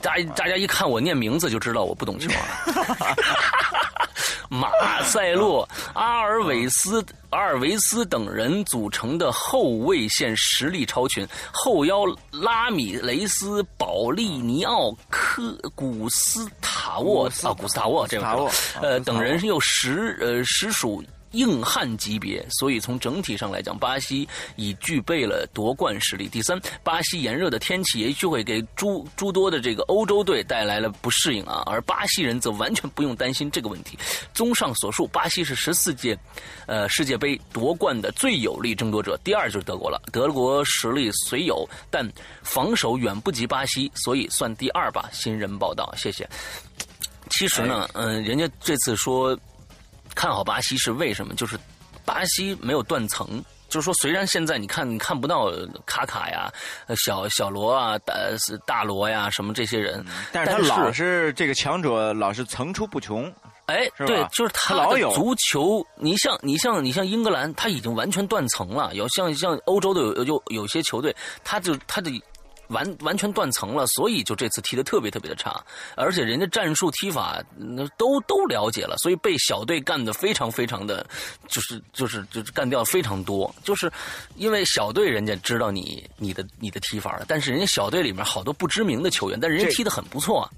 [0.00, 3.16] 大大家一看我念名字就知道我不懂球啊。
[4.50, 4.70] 马
[5.02, 21.02] 塞洛、阿尔韦斯、阿尔维斯等人组成的后卫线实力超群，后腰拉米雷斯、保利尼奥、科古斯塔沃啊，古斯塔沃这个呃等人又实呃实属。
[21.34, 26.28] 硬汉级别，所以从整体上来讲，巴西已具备了夺冠实力。
[26.28, 33.98] 第三，巴西炎热的天气也许会给诸诸多的这个欧洲队带来了不适应啊，而巴西人则完全不用担心这个问题。
[34.32, 36.18] 综上所述，巴西是十四届，
[36.66, 39.18] 呃世界杯夺冠的最有力争夺者。
[39.24, 42.08] 第二就是德国了，德国实力虽有，但
[42.42, 45.10] 防守远不及巴西，所以算第二吧。
[45.12, 46.28] 新人报道，谢谢。
[47.30, 49.38] 其实呢，嗯，人家这次说。
[50.14, 51.34] 看好巴西是为什么？
[51.34, 51.58] 就是
[52.04, 55.50] 巴西没有断层，就是说，虽然现在你看你看不到
[55.86, 56.52] 卡卡呀、
[57.04, 58.14] 小小罗啊、大
[58.66, 63.32] 大罗呀什么这些人，但是他老是这个强者老是层出不穷。
[63.66, 65.82] 哎，对，就是他老有足球。
[65.96, 68.94] 你像你像你像英格兰，他已经完全断层了。
[68.94, 72.10] 有像像欧洲的有有有些球队，他就他的。
[72.68, 75.62] 完完全断层了，所以就这次踢的特别特别的差，
[75.96, 77.42] 而且人家战术踢法
[77.96, 81.06] 都都了解了，所以被小队干的非常非常的，
[81.48, 83.90] 就是就是就是干掉非常多，就是
[84.36, 90.48] 因为小队人家知道你你的你的踢法了，但是人家小队里面好多不知名的球员，但人家踢的很不错。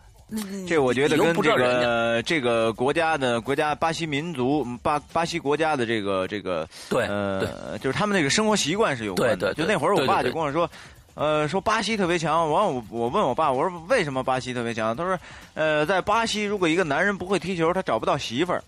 [0.66, 9.54] 这我觉得跟这个这个国家的国家巴西民族巴巴西国家的这个这个对呃就是他们那个生活习惯是有关的。
[9.54, 10.68] 就那会儿我爸就跟我说。
[11.16, 14.94] 呃，说巴西特别强，完我我问我爸，我说为什么巴西特别强？
[14.94, 15.18] 他说，
[15.54, 18.62] 呃，在巴西，如果一个男人不会踢球，他找不到媳妇儿。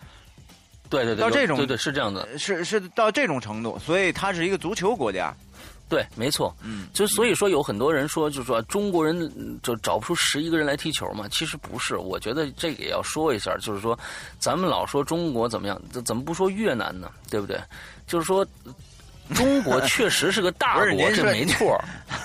[0.88, 5.30] 对对对，到这种对对是这样的，是是到这种程度，所以他是一个足球国家。
[5.90, 9.30] 对，没错，嗯，就所以说有很多人说，就是说中国人
[9.62, 13.98] 就找不出十一个人来踢球嘛，其实不是，我觉得这个也要说一下，就是说，
[14.38, 17.10] 咱们老说中国怎么样，怎么不说越南呢？
[17.28, 17.60] 对不对？
[18.06, 18.46] 就是说。
[19.34, 21.78] 中国确实是个大国，这没错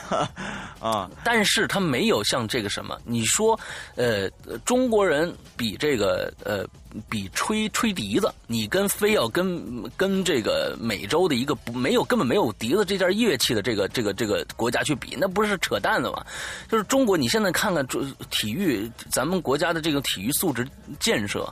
[0.79, 3.59] 啊，但是他没有像这个什么，你说，
[3.95, 4.29] 呃，
[4.65, 6.65] 中国人比这个呃。
[7.09, 16.23] 比吹吹笛子，你跟非要跟跟这个美洲的一个没有根本没有笛子这件乐器的这个这个这个国家去比，那不是扯淡的吗？
[16.69, 20.67] 就是中国，你现在看看中体育，咱们国家的这个体育素质
[20.99, 21.51] 建设，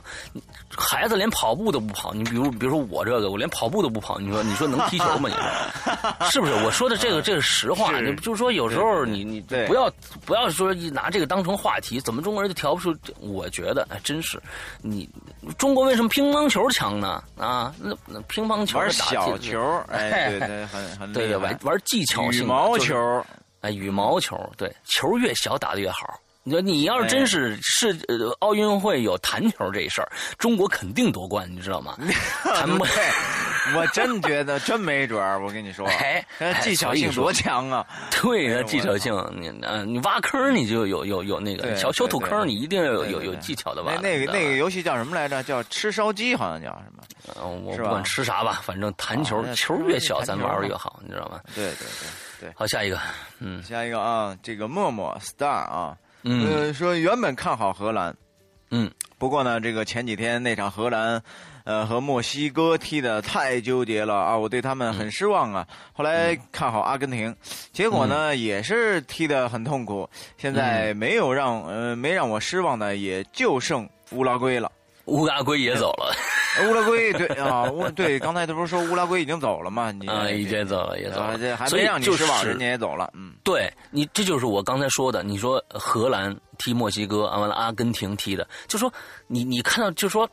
[0.76, 5.28] 孩子连跑步都不跑，你比如比如说我这个，我连跑步都不跑，你说你说能踢球吗？
[5.28, 6.52] 你说是不是？
[6.64, 9.92] 我说的这个这是实话，你就是说有时候你你不要
[10.24, 12.94] 不要说拿这个当成话题，怎么中国人就调不出？
[13.20, 14.40] 我觉得哎，真是
[14.80, 15.08] 你。
[15.58, 17.22] 中国为什么乒乓球强呢？
[17.36, 23.24] 啊，那那乒乓球玩小球，哎，对对，很很对对，玩玩技巧性羽毛球，
[23.60, 26.18] 哎，羽毛球，对，球越小打的越好。
[26.44, 27.96] 你说你要是真是是
[28.40, 31.96] 奥运会有弹球这事儿，中国肯定夺冠，你知道吗？
[32.42, 33.10] 弹不对，
[33.76, 35.40] 我真觉得真没准儿。
[35.40, 36.24] 我跟你说， 哎，
[36.60, 37.86] 技巧性多强啊！
[38.10, 43.94] 对，那技巧性，你嗯，你挖坑你就有有有那个小小土坑，你一定要有有有技巧的挖。
[43.98, 45.40] 那个那个游戏叫什么来着？
[45.44, 47.02] 叫吃烧鸡，好像叫什么？
[47.40, 51.40] 嗯，我不管吃啥吧，反正弹球球越小，咱玩玩越好，你知道吗？
[51.54, 52.52] 对对对对。
[52.56, 52.98] 好，下一个，
[53.38, 55.96] 嗯，下一个啊，这个默默 star 啊。
[56.24, 58.16] 嗯，说原本看好荷兰，
[58.70, 61.22] 嗯，不过呢，这个前几天那场荷兰，
[61.64, 65.66] 呃，和墨西哥踢的太纠结了啊，我对他们很失望啊。
[65.92, 67.34] 后来看好阿根廷，
[67.72, 70.08] 结果呢也是踢得很痛苦。
[70.38, 74.70] 现在没有让呃没让我失望的，也就剩乌拉圭了。
[75.06, 76.14] 乌拉圭也走了。
[76.60, 79.90] 乌拉圭对啊，乌对，刚才他不是说乌拉圭已经走了吗？
[79.90, 83.10] 你啊，已经走了，也走了，这还没让你失望，人家也走了。
[83.14, 85.22] 嗯，对你，这就是我刚才说的。
[85.22, 88.92] 你说荷兰踢墨西哥，完了阿根廷踢的，就说
[89.26, 90.28] 你你看到就说。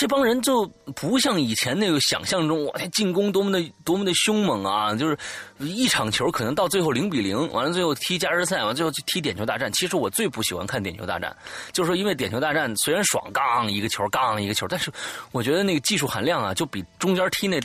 [0.00, 4.94] 这帮人就不像以前那个想象中，哇，进攻多么的多么的凶猛啊！
[4.94, 5.14] 就是
[5.58, 9.70] 一场球可能到最后零比零，完了最后踢加时赛，完了最后去踢点球大战。
[9.72, 11.36] 其实我最不喜欢看点球大战，
[11.70, 14.90] 就是说因为点球大战虽然爽，杠一个球，杠一个球，但是
[15.32, 17.60] 我觉得那个技术含量啊，就比中间踢那。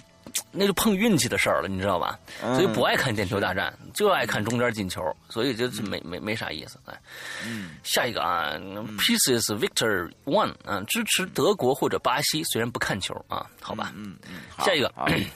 [0.51, 2.17] 那就碰运气的事儿了，你知道吧？
[2.41, 6.79] 所以不爱看点球大战，就爱看中间进球，所以就没没没啥意思。
[6.85, 6.93] 哎，
[7.83, 8.53] 下一个啊
[8.97, 13.91] ，Pieces Victor One 啊，支持德国或者巴西，虽然不看球啊，好吧。
[13.95, 14.91] 嗯嗯，下一个，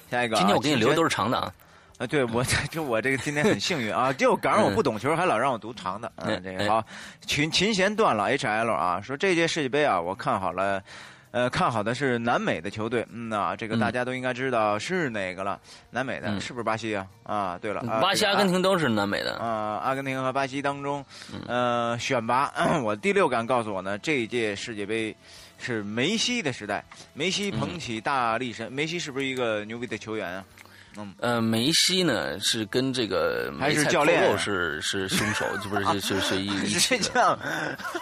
[0.10, 1.54] 下一个，今天我给你留的都是长的啊。
[1.98, 6.12] 啊，对我 就我这个今天很幸运啊，就赶上我不懂球，还老让我读长的。
[6.16, 6.82] 嗯，这个好，
[7.26, 10.82] 琴琴弦断了，H L 啊，说这届世界杯啊，我看好了。
[11.32, 15.60] 呃，看好的是南美的球队，嗯呐，这个大家都应该知道是哪个了。
[15.92, 17.06] 南美的嗯是不是巴西啊？
[17.24, 19.36] 啊，对了，啊巴西、阿根廷都是南美的。
[19.38, 22.52] 啊，阿根廷和巴西当中，嗯呃，选拔，
[22.84, 25.16] 我第六感告诉我呢，这一届世界杯
[25.60, 30.44] 是梅西的时代，梅西捧起大力神，梅西是不是一个牛逼的球员啊？
[30.98, 36.50] 嗯呃，梅西呢是跟这个还是教练是是凶手，就不是 是是是一。
[36.68, 37.38] 是这样，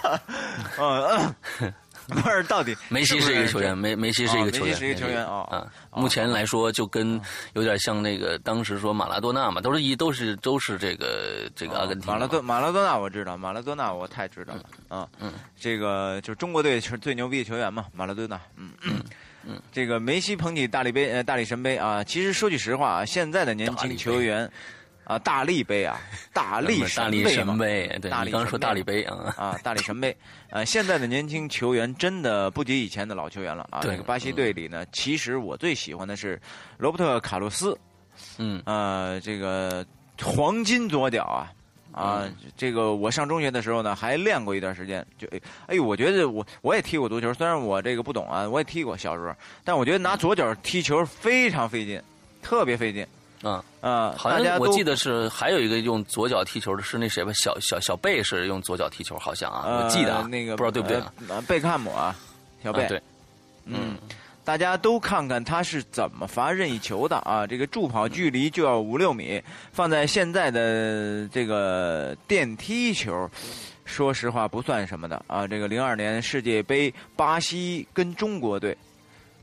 [0.79, 1.73] 嗯，嗯
[2.23, 5.67] 不是，到底 梅西是一个球员，梅梅西是一个球员，哦梅西是一个球员哦啊。
[5.93, 7.19] 目前来说，就跟
[7.53, 12.07] 有点像那个当时说马拉多纳嘛，都是一都是都是这个这个阿根廷。
[12.11, 15.07] 马拉多马拉多纳我知道，马拉多纳我太知道了啊。
[15.19, 18.39] 嗯，这个就是中国队是最牛逼的球员嘛，马拉多纳。
[18.55, 19.01] 嗯嗯
[19.49, 24.49] 嗯，这个梅西捧起大力杯呃大力神杯啊，其实说句实话啊，现在的年轻球员
[25.07, 25.97] 啊，大力杯啊，
[26.33, 30.15] 大力大力神杯嘛神杯，对大力你刚刚说大力杯啊，啊，大力神杯，
[30.51, 33.79] 呃，现在的年轻球员真的不及以前的老球员了啊。
[33.79, 36.37] 对这个巴西队里呢，其实我最喜欢的是
[36.77, 37.77] 罗伯特卡洛斯，
[38.37, 39.85] 嗯呃，这个
[40.21, 41.53] 黄金左脚啊。
[41.93, 45.03] 啊，嗯这个我上中学的时候呢，还练过一段时间。
[45.17, 51.99] 就哎哎呦，我觉得我我也踢过足球，虽然我这个不懂啊，我也踢过小时候，但我觉得拿左脚踢球非常费劲，
[52.43, 53.07] 特别费劲
[53.41, 54.13] 啊，啊。
[54.17, 61.13] 好大家我记得是还有一个用左脚踢球的是那谁吧，小小小贝是用左脚踢球，好像啊，呃我记得啊那个不知道对不对啊？
[61.29, 62.15] 呃贝克汉姆啊，
[62.63, 63.01] 小贝，啊对，
[63.65, 63.95] 嗯，
[64.43, 67.45] 大家都看看他是怎么罚任意球的啊！
[67.45, 73.29] 这个助跑距离就要五六米，放在现在的这个电梯球，
[73.83, 75.45] 说实话不算什么的啊。
[75.45, 78.77] 这个零二年世界杯，巴西跟中国队，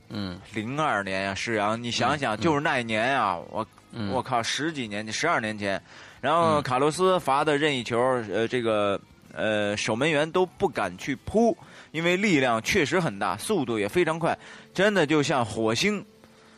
[0.09, 5.81] 嗯零二年呀、是啊，你想想，就是那一年啊，我嗯我靠，十几年前，十二年前，
[6.21, 7.99] 然后卡洛斯罚的任意球，
[8.31, 9.01] 呃，这个
[9.33, 11.57] 呃守门员都不敢去扑，
[11.93, 14.37] 因为力量确实很大，速度也非常快，
[14.73, 16.05] 真的就像火星。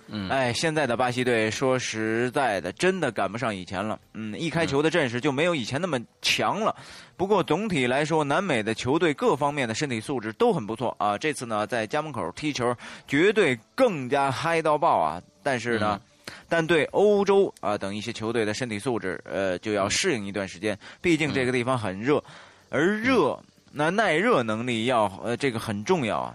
[0.08, 3.98] 嗯，哎，现在的巴西队说实在的，真的赶不上以前了。
[4.14, 6.72] 嗯，一开球的阵势就没有以前那么强了。
[7.16, 11.18] 不过总体来说，南美的球队各方面的身体素质都很不错啊。
[11.18, 12.72] 这次呢，在家门口踢球，
[13.08, 15.20] 绝对更加嗨到爆啊！
[15.42, 16.00] 但是呢，
[16.48, 20.78] 但对欧洲啊等一些球队的身体素质，呃，就要适应一段时间。
[21.00, 22.22] 毕竟这个地方很热，
[22.70, 23.38] 而热
[23.72, 26.34] 那耐热能力要呃这个很重要啊。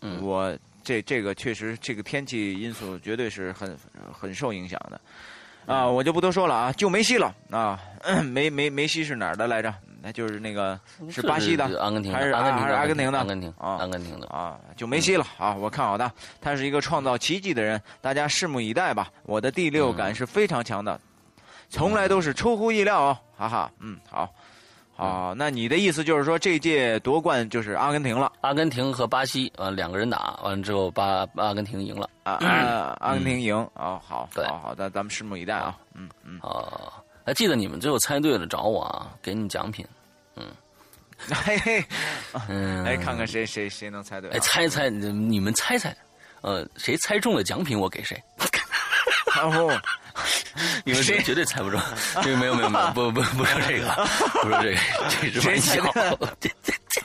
[0.00, 3.76] 嗯我这这个确实这个天气因素绝对是很
[4.12, 5.00] 很受影响的。
[5.66, 7.78] 啊，我就不多说了啊，就梅西了啊，
[8.24, 9.74] 梅梅梅西是哪儿的来着？
[10.00, 10.78] 那就是那个
[11.10, 15.54] 是巴西的阿根廷还是阿根廷的还是阿根廷的阿根廷啊阿根廷的啊，就梅西了啊！
[15.54, 19.10] 我看好他，他是一个创造奇迹的人，大家拭目以待吧。
[19.24, 21.00] 我的第六感是非常强的，
[21.68, 23.70] 从来都是出乎意料哦，哈哈。
[23.80, 24.32] 嗯，好，
[24.94, 32.96] 好，那你的意思就是说这届夺冠就是阿根廷了阿根廷和巴西呃两个人打完了之后，巴阿根廷赢了啊啊！
[33.00, 35.76] 阿根廷赢哦，好，对好好的，咱们拭目以待啊。
[35.94, 37.02] 嗯嗯，啊。
[37.28, 39.86] 还记得你们最后猜对了找我啊，给你奖品。
[40.36, 40.46] 嗯
[41.44, 41.84] 嘿嘿，
[42.48, 44.32] 嗯， 哎，看看谁谁谁能猜对啊。
[44.34, 45.94] 哎，猜猜你你们猜猜，
[46.40, 48.18] 呃，谁猜中了奖品我给谁？
[49.36, 49.68] 然 后
[50.84, 51.80] 你们谁绝对猜不中。
[52.22, 53.88] 这个没有没有没有，不不不说这个，
[54.42, 54.80] 不说这个，
[55.32, 56.16] 这是玩笑谁猜。
[56.40, 57.02] 这这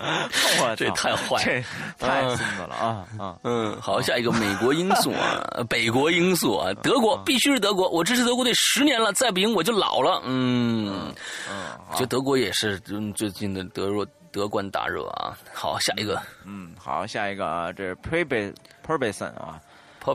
[0.59, 3.35] 我这操太坏这太孙子了啊啊！
[3.43, 10.21] 嗯，好，下一个美国因素啊，北国因素啊，德国必须是德国，我支持德国队十年了，再不赢我就老了。
[10.25, 11.13] 嗯，
[11.49, 15.37] 嗯，我觉得德国也是嗯最近的德若德冠大热啊。
[15.53, 19.59] 好，下一个嗯，好，下一个啊，这是 p r e b e p r b e s o n 啊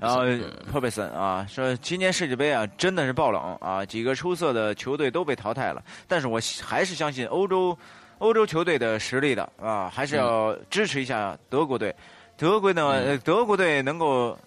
[0.00, 7.76] 然后 s p r b e s o n 啊，说今年世界杯啊真的是爆冷啊，几个出色的球队都被淘汰了，但是我还是相信欧洲
[8.18, 11.94] 欧洲球队的实力的啊，还是要支持一下德国队。
[12.36, 14.38] 德国呢，呃德国队能够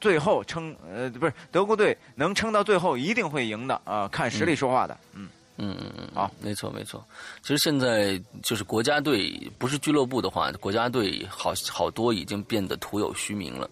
[0.00, 7.04] 最后撑，呃，不是德国队能撑到最后一定会赢的啊，看实力说话的，嗯嗯嗯嗯，好，没错没错。
[7.42, 13.70] 其实现在就是国家队，不是俱乐部的话，国家队好好多已经变得徒有虚名了。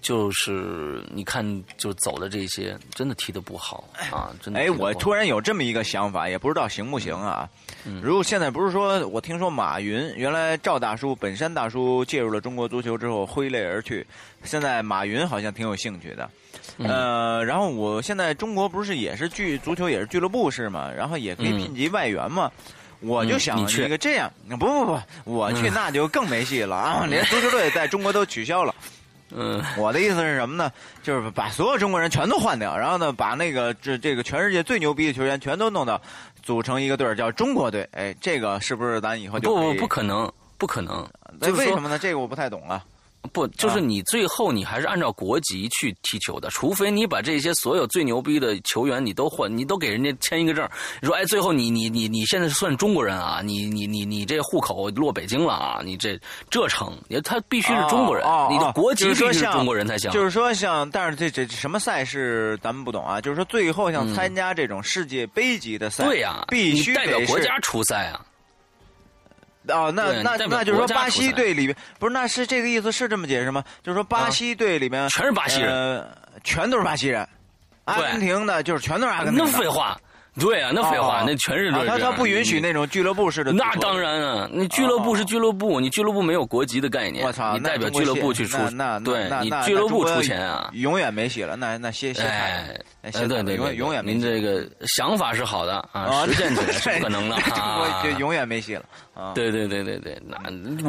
[0.00, 1.44] 就是你看，
[1.76, 4.30] 就走的这些，真的踢得不好啊！
[4.40, 4.70] 真的哎。
[4.70, 7.48] 我突然有这么一个想法，也不知道行不行啊。
[8.00, 14.06] 如果现在不是说，我听说马云原来赵大叔、本山大叔介入了中国足球之后挥泪而去，
[14.44, 16.30] 现在马云好像挺有兴趣的。
[16.78, 20.90] 呃，然后我现在中国不是也是俱足球也是俱乐部是吗？
[20.96, 22.50] 然后也可以嗯聘及外援嘛。
[23.00, 27.04] 我就想一个这样，不不不，我去那就更没戏了啊！
[27.08, 28.74] 连足球队在中国都取消了。
[29.30, 30.72] 嗯我的意思是什么呢？
[31.02, 36.00] 就是把所有中国人全都换掉，然后呢，把那个这这个全世界最牛逼的球员全都弄到，
[36.42, 37.86] 组成一个队儿叫中国队。
[37.92, 41.06] 哎，这个是不是咱以后就以不不不可能，不可能。
[41.38, 41.98] 那就是为什么呢？
[41.98, 42.82] 这个我不太懂啊。
[43.26, 50.68] 不，就是啊你最后你还是按照国籍去踢球的，除非你把这些所有最牛逼的球员你都换，你都给人家签一个证，
[51.00, 56.18] 你说哎，最后你你你你现在算中国人啊，你你你你这户口落北京了啊，你这
[56.50, 60.10] 这成，你他必须是中国人，哦哦你的国籍必须是中国人才行。
[60.10, 63.20] 就是说像，但是这这什么赛事咱们不懂啊。
[63.20, 68.20] 就是说最后像参加这种世界杯级的赛，对呀、必须代表国家出赛啊。
[69.68, 73.62] 哦，那那那就是说巴西队里边不是，那是这个意思是这么解释吗？
[73.82, 76.06] 就是说巴西队里面、啊全是巴西人呃，
[76.44, 77.26] 全都是巴西人。
[77.84, 79.50] 阿根廷的就是全都是阿根廷那。
[79.50, 79.96] 废话，
[80.38, 83.52] 对啊，那废话，哦那全是他他不允许那种俱乐部式的。
[83.52, 90.68] 那当然啊，你俱乐部是俱乐部，你俱乐部没有国籍的概念，我操，你代表俱乐部去出那，对你俱乐部出钱啊。
[90.72, 91.54] 永远没戏了。
[91.56, 98.10] 那那歇歇菜哎，哎，哎，对对对，永远没您这个想法是好的啊，啊实践起来 是不可能的 啊就。
[98.18, 98.84] 永远没戏了
[99.16, 99.32] 啊。
[99.34, 100.36] 对对对对对，那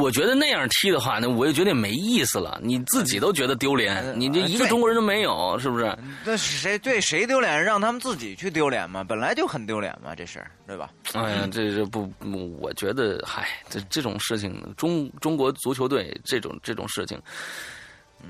[0.00, 2.60] 我觉得那样踢的话，那我就觉得没意思了。
[2.62, 5.96] 你自己都觉得丢脸，你这一个中国人都没有，是不是？
[6.24, 7.64] 那是谁对谁丢脸？
[7.64, 10.90] 让他们自己去丢脸嘛，本来就很丢脸嘛，这事儿对吧？
[11.14, 12.12] 哎呀，这这不，
[12.60, 17.18] 我觉得，嗨，这这种事情，中中国足球队这种这种事情，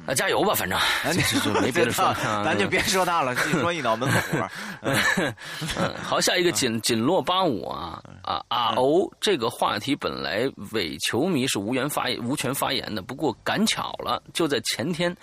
[0.06, 0.78] 啊，加油吧，反正。
[1.60, 4.48] 没别的说， 啊咱就别说他了，一说一脑门子火。
[4.82, 15.14] 嗯，好，下一个锦锦落八五啊啊啊哦，这个话题本来伪球迷是无缘发言无权发言的，不过赶巧了，就在前天，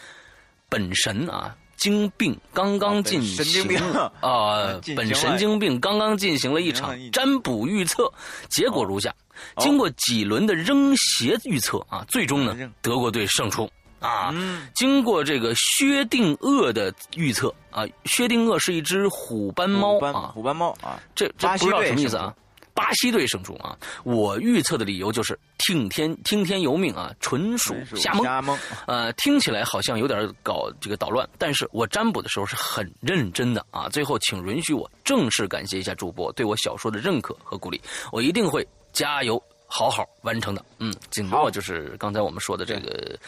[0.70, 1.56] 本神啊。
[1.78, 3.78] 精病刚刚进行
[4.22, 8.10] 啊本神经病刚刚进行了一场占卜预测，
[8.48, 9.14] 结果如下：
[9.56, 9.62] 哦。
[9.62, 13.70] 经过几轮的扔鞋预测啊，最终呢，德国队胜出
[14.06, 14.32] 啊。
[14.34, 22.34] 嗯经过这个薛定谔的预测啊，薛定谔是一只虎斑猫虎斑啊，虎斑猫啊，这这不知道什么意思啊？
[22.74, 23.74] 巴西队胜出啊！
[24.04, 28.24] 我预测的理由就是听天听天由命啊，纯属纯属瞎蒙。
[28.26, 28.60] 瞎蒙。
[28.86, 33.88] 呃，听起来好像有点搞这个捣乱，但是我占卜的时候是很认真的啊。
[33.88, 37.82] 最后，请允许我正式感谢一下主播对我小说的认可和鼓励，
[38.12, 39.42] 我一定会加油。
[39.78, 41.52] 好好完成的，嗯，锦诺好。
[41.52, 43.20] 就是刚才我们说的这个，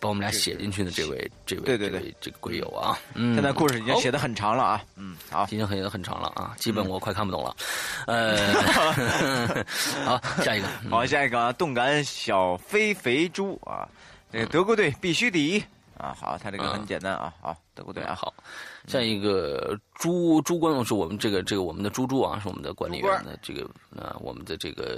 [0.00, 7.54] 把我们俩写进去的这位，这位，对对对这位这个鬼友啊，嗯，现在故事已经写的很长了啊，嗯，好，已经很很长了啊，基本我快看不懂了。
[8.06, 8.54] 呃，
[10.06, 10.90] 好，下一个，嗯。
[10.90, 13.86] 好，下一个啊，动感小飞肥猪啊，
[14.32, 15.62] 这个德国队必须第一
[15.98, 18.32] 啊，好，他这个很嗯简单啊，好，德国队啊，好，
[18.86, 24.96] 下一个朱朱官是我们这个这个我们的猪猪啊，是我们的管理员的这个呃我们的这个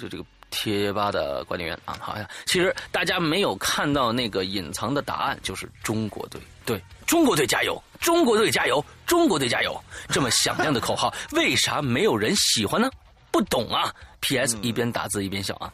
[0.00, 9.78] 这这个贴吧的管理员啊，好像其实大家没有看到那个隐藏的答案，就是中国队，对，中国队加油，中国队加油，中国队加油，
[10.08, 12.88] 这么响亮的口号， 为啥没有人喜欢呢？
[13.32, 14.56] 不懂啊！P.S.
[14.62, 15.70] 一边打字一边笑啊！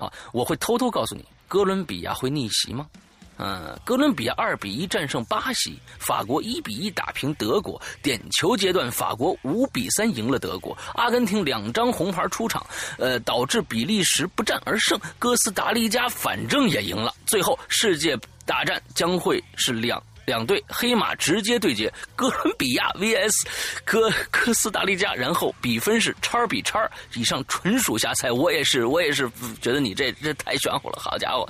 [0.00, 2.86] 啊，我会偷偷告诉你，哥伦比亚会逆袭吗？
[3.40, 12.64] 嗯，哥伦比亚二比一战胜巴西，法国一比一打平德国，点球阶段法国五比三赢了德国，阿根廷两张红牌出场，
[12.98, 18.14] 呃，导致比利时不战而胜，哥斯达黎加反正也赢了，最后世界
[18.44, 20.02] 大战将会是两。
[20.26, 23.42] 两队黑马直接对决，哥伦比亚 VS
[23.84, 26.88] 哥哥斯达黎加，然后比分是叉比叉。
[27.14, 31.48] 以上纯属瞎猜，我也是，我也是觉得你这这太玄乎了，好家伙！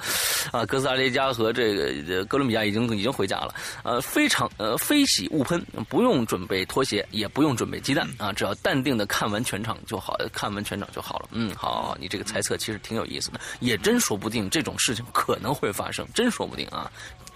[0.52, 11.28] 啊，哥斯达黎加和这个哥伦比亚已经已经回家了，呃，非常呃非喜勿喷，不用准备拖鞋，也不用准备鸡蛋啊，只要淡定的看完全场就好，看完全场就好了。
[11.32, 16.90] 嗯，好你这个猜测其实挺有意思的，也真说不定这种事情可能会发生，真说不定啊。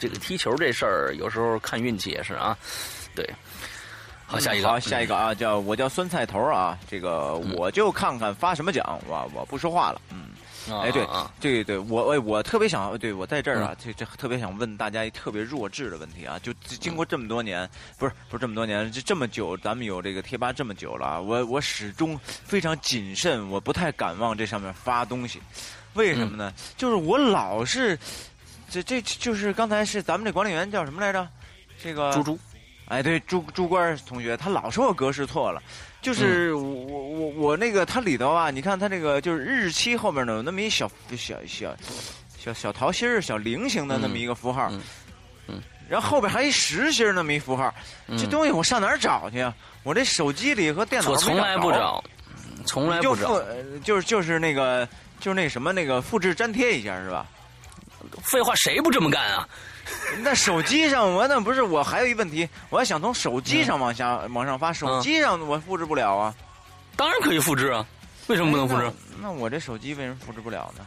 [0.04, 2.54] 这个踢球这事儿，有时候看运气也是啊。
[3.14, 3.26] 对，
[4.26, 10.28] 好，下一个，好，下一个啊，叫我叫酸菜头啊，这个我就看看发什么奖，我我不说话了，嗯。
[10.66, 25.38] 嗯哎，对啊，对对，我哎，我特别想，对我在这儿啊，这这特别想问大家一特别弱智的问题啊，就经过这么多年，不是不是这么多年，这这么久，咱们有这个贴吧这么久了啊，我我始终非常谨慎，我不太敢往这上面发东西，
[25.92, 26.50] 为什么呢？
[26.78, 27.98] 就是我老是，
[28.82, 31.28] 这这就是刚才是咱们这管理员叫什么来着？
[31.82, 32.38] 这个猪猪，
[32.86, 35.62] 哎，对，朱朱官同学，他老说我格式错了，
[36.00, 36.86] 就是嗯。
[36.86, 41.76] 我我我那个它里头啊，你看它这个就是日期后面呢有那么一小小小
[42.38, 44.80] 小小桃心儿、小菱形的那么一个符号，嗯。
[45.48, 45.62] 嗯。
[45.88, 47.74] 然后后边还一实心儿那么一符号，
[48.08, 49.54] 这嗯东西我上哪儿找去啊？
[49.82, 52.02] 我这手机里和电脑我从来不找，
[52.64, 54.88] 从来不找，呃就是就是那个
[55.20, 57.26] 就是那什么那个复制粘贴一下是吧？
[58.22, 59.48] 废话，谁不这么干啊？
[60.20, 66.34] 那手机上我那不是我还有一问题，我要想从手机上往下、往上发，手嗯机上我复制不了啊。
[66.96, 67.84] 当然可以复制啊，
[68.28, 68.84] 为什么不能复制？
[68.86, 69.28] 哎那？
[69.28, 70.86] 那我这手机为什么复制不了呢？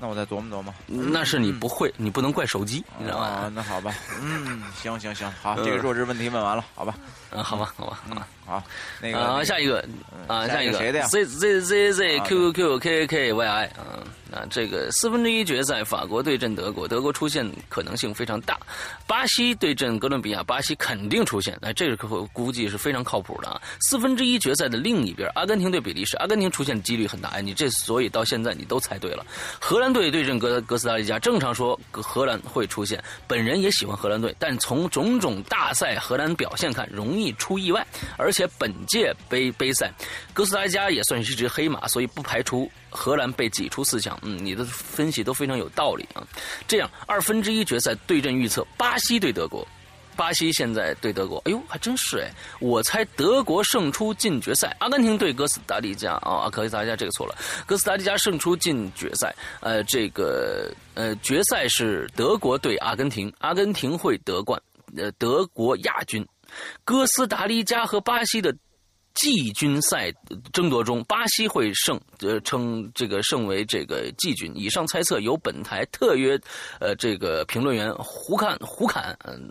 [0.00, 0.72] 那我再琢磨琢磨。
[0.86, 3.24] 那是你不会，你不能怪手机，你知道吧？
[3.24, 6.94] 啊，那好吧，嗯，行行行，好，这个弱智问题问完了，好吧，
[7.30, 8.28] 嗯，好吧，好吧，好吧。
[8.48, 8.64] 好，
[8.98, 9.84] 那个啊，下一个
[10.26, 18.58] 啊，下下一个一个谁的呀 Z Z Z Q Q Q K K K Y I 啊，那这个四分之一决赛，法国对阵德国，德国出现可能性非常大。
[19.06, 23.60] 巴西对阵哥伦比亚，巴西肯定出现，那，这个可估计是非常靠谱的啊。
[23.82, 29.26] 四分之一决赛的另一边，阿根廷对比利时，阿根廷出现几率很大，哎，你这所以到现在你都猜对了。
[29.60, 37.86] 荷兰队对阵哥哥斯达黎加，正常说荷兰会出现，本人也喜欢荷兰队，但从种种大赛荷兰表现看，容易出意外，
[38.16, 39.92] 而且且本届杯杯赛，
[40.32, 44.16] 哥斯达黎加也算是一只黑马，所以不排除荷兰被挤出四强。
[44.22, 46.22] 嗯，你的分析都非常有道理啊。
[46.68, 49.66] 这样，二分之一决赛对阵预测，巴西对德国。
[50.14, 52.28] 巴西现在对德国，哎呦，还真是哎！
[52.58, 57.36] 我猜德国胜出进决赛，阿根廷对哥斯达黎加啊，哥斯达黎加这个错了，
[57.66, 59.32] 哥斯达黎加胜出进决赛。
[59.60, 64.60] 呃，这个呃，决赛是德国对阿根廷，阿根廷会得冠，
[64.96, 66.26] 呃，德国亚军。
[66.84, 68.54] 哥斯达黎加和巴西的
[69.14, 70.12] 季军赛
[70.52, 74.52] 争夺中，巴西会胜，呃，称这个胜为这个季军。
[74.54, 76.38] 以上猜测由本台特约，
[76.78, 79.50] 呃，这个评论员胡侃胡侃，嗯、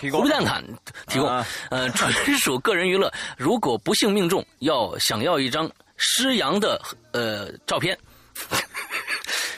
[0.00, 0.64] 提供胡蛋侃
[1.06, 3.12] 提供，啊 呃，纯属个人娱乐。
[3.36, 6.80] 如果不幸命中，要想要一张施洋的
[7.12, 7.98] 呃照片。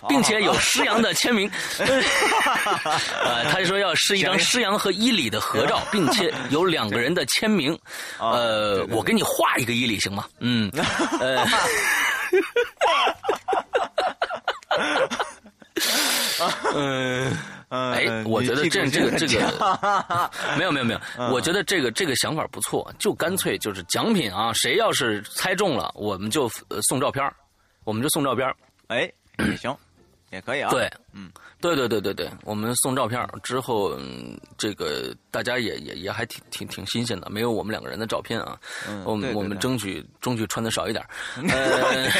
[0.08, 7.78] 并且有施洋的签名， 呃，他就说要是一张施洋和伊里的合照，并且有两个人的签名。
[8.18, 10.26] 呃，我给你画一个伊里行吗？
[10.40, 10.70] 嗯，
[11.20, 11.46] 呃，
[16.74, 17.36] 嗯。
[17.68, 21.00] 哎，我觉得这这个这个没有没有没有，
[21.32, 27.34] 我觉得这个这个想法不错，就干脆就是奖品啊，谁要是猜中了，我们就呃送照片儿
[27.82, 28.54] 我们就送照片儿。
[28.86, 29.76] 哎，也行，
[30.30, 30.70] 也可以啊。
[30.70, 38.58] 对，嗯，对对对对对，我们送照片之后，嗯，这个大家也也也还挺挺挺新鲜的，没有我们两个人的照片啊，
[38.88, 41.04] 嗯我们我们争取争取穿的少一点，
[41.48, 42.10] 呃，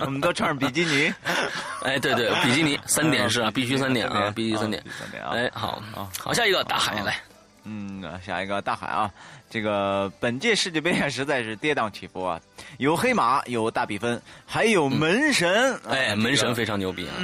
[0.04, 1.12] 我们都穿上比基尼。
[1.84, 4.82] 哎，对对，比基尼三点是啊，必须三点啊，必须三点
[5.30, 5.82] 哎，好。
[6.18, 7.20] 好，下一个大海来，
[7.64, 9.10] 嗯，下一个大海啊，
[9.48, 12.40] 这个本届世界杯啊，实在是跌宕起伏啊，
[12.78, 15.74] 有黑马，有大比分，还有门神。
[15.88, 17.14] 哎，啊门神，非常牛逼啊，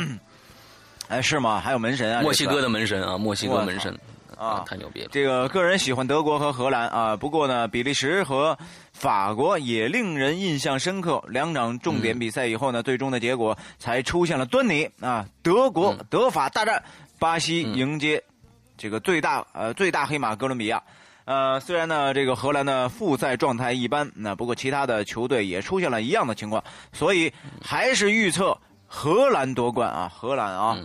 [1.08, 1.60] 哎，是吗？
[1.60, 2.62] 还有门神啊，墨西哥的。
[2.62, 3.94] 的门神啊，墨西哥门神
[4.38, 5.08] 啊太牛逼了。
[5.12, 8.56] 这个个人喜欢德国和荷兰啊，不过呢，比利时和
[8.92, 11.22] 法国也令人印象深刻。
[11.28, 15.26] 两场重点比赛以后呢，最终的结果才出现了端倪啊。
[15.42, 16.82] 德国、德法大战，
[17.18, 18.22] 巴西迎接
[18.80, 20.82] 这个最大呃最大黑马哥伦比亚。
[21.26, 26.64] 呃，虽然呢，这个荷兰的复赛状态一般，那不过其他的球队也出现了一样的情况，
[26.94, 27.30] 所以
[27.62, 30.10] 还是预测荷兰夺冠啊！
[30.12, 30.76] 荷兰啊，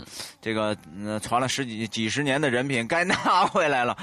[0.41, 3.15] 这个呃传了十几几十年的人品该拿
[3.47, 3.97] 回来了。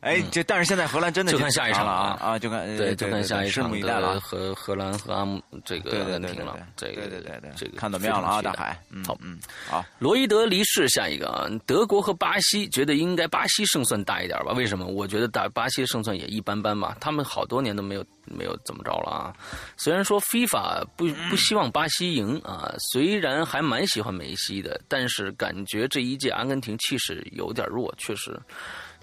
[0.00, 2.38] 哎，这但是现在荷兰真的就看下一场了啊啊啊！
[2.38, 4.14] 就看呃对，就看下一场目以待了啊。
[4.14, 8.80] 的荷荷兰和阿姆这个对阿根廷了这个对对对对，这个看怎么样了啊，大海。
[8.90, 9.38] 嗯好嗯，
[9.68, 9.84] 好。
[9.98, 14.52] 罗伊德离世，下一个啊，德国和巴西，觉得应该巴西胜算大一点吧？
[14.52, 14.86] 为什么？
[14.86, 19.34] 我觉得打巴西胜算也一般般吧，他们好多年都没有没有怎么着了啊。
[19.76, 28.38] 虽然说 FIFA 不不希望巴西赢啊，虽然还蛮喜欢梅西的，但是感觉这一届阿根廷气势有点弱，确实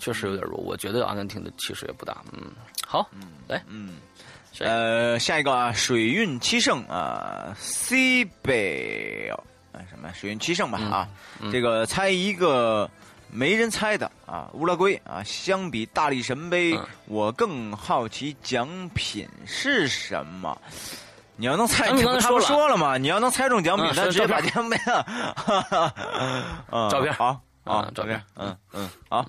[0.06, 0.58] 确实有点弱。
[0.60, 2.16] 我觉得阿根廷的气势也不大。
[2.32, 2.52] 嗯，
[2.86, 3.96] 好，嗯来，嗯，
[4.60, 9.28] 呃，下一个啊，水运七胜啊，西北
[9.72, 11.10] 啊什么水运七胜吧啊，
[11.52, 12.88] 这个猜一个
[13.32, 20.56] 没人猜的啊，乌拉圭啊，相比大力神杯，嗯我更好奇奖品是什么。
[21.36, 22.96] 你要能猜，你刚才说了说了吗？
[23.00, 25.94] 你要能猜中奖品，嗯咱直接把奖品 啊，
[26.70, 27.34] 嗯照片好，
[27.66, 29.26] 好嗯照片嗯嗯，好，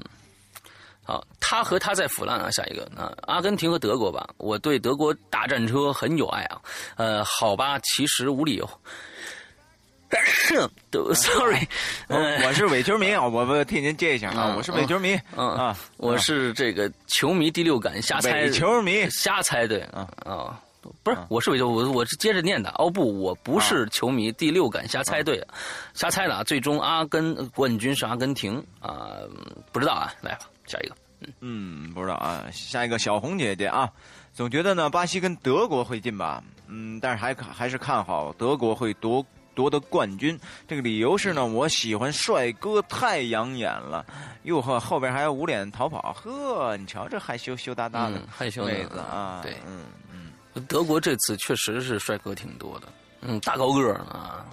[1.06, 6.60] 好，他和他在腐烂啊，下一个啊，阿根廷和德国吧，我对德国大战车很有爱啊，
[6.96, 8.68] 呃，好吧，其实无理由。
[10.90, 11.66] 都 sorry，
[12.08, 20.60] 我我是伪球迷啊，我我替您接一下啊，嗯我是伪球迷嗯啊，我是这个球迷第六感瞎猜伪球迷瞎猜对啊啊。
[21.02, 22.72] 不是，我是伪球，我我是接着念的。
[22.78, 25.44] 哦不，我不是球迷，第六感瞎猜对，
[25.94, 26.44] 瞎猜的啊。
[26.44, 29.30] 最终阿根冠军是阿根廷啊，嗯
[29.72, 30.14] 不知道啊。
[30.20, 30.96] 来吧，下一个。
[31.40, 32.44] 嗯，不知道啊。
[32.52, 33.90] 下一个小红姐姐啊，
[34.32, 40.38] 总觉得呢巴西跟德国会进吧，嗯，但是还还是看好德国会夺夺得冠军。
[40.68, 44.04] 这个理由是呢，我喜欢帅哥太养眼了，
[44.42, 52.88] 哟呵，后边还有捂脸逃跑，呵，你瞧这害羞羞答答的嗯害羞的妹子啊，对嗯嗯，德国这次确实是帅哥挺多的，
[53.22, 54.44] 嗯，大高个儿啊，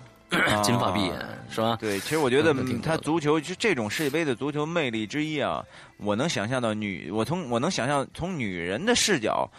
[0.63, 1.13] 金发碧眼
[1.49, 1.77] 是吧？
[1.79, 5.63] 对，其实我觉得他足球就这种世界杯的足球魅力之一啊，
[5.97, 9.49] 我能想象到女，我从我能想象从女人的视角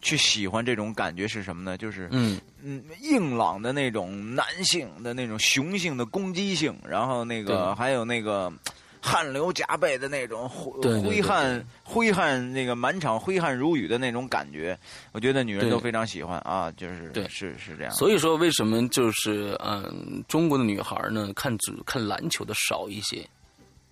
[0.00, 1.76] 去喜欢这种感觉是什么呢？
[1.76, 8.52] 就是嗯，嗯，硬朗的那种男性的那种雄性的攻击性，然后那个还有那个
[9.00, 14.78] 汗流浃背的那种挥汗挥汗那个满场挥汗如雨的那种感觉，
[15.12, 17.92] 我觉得女人都非常喜欢啊，就是对是是这样。
[17.92, 23.26] 所以说为什么就是嗯，中国的女孩呢看足看篮球的少一些？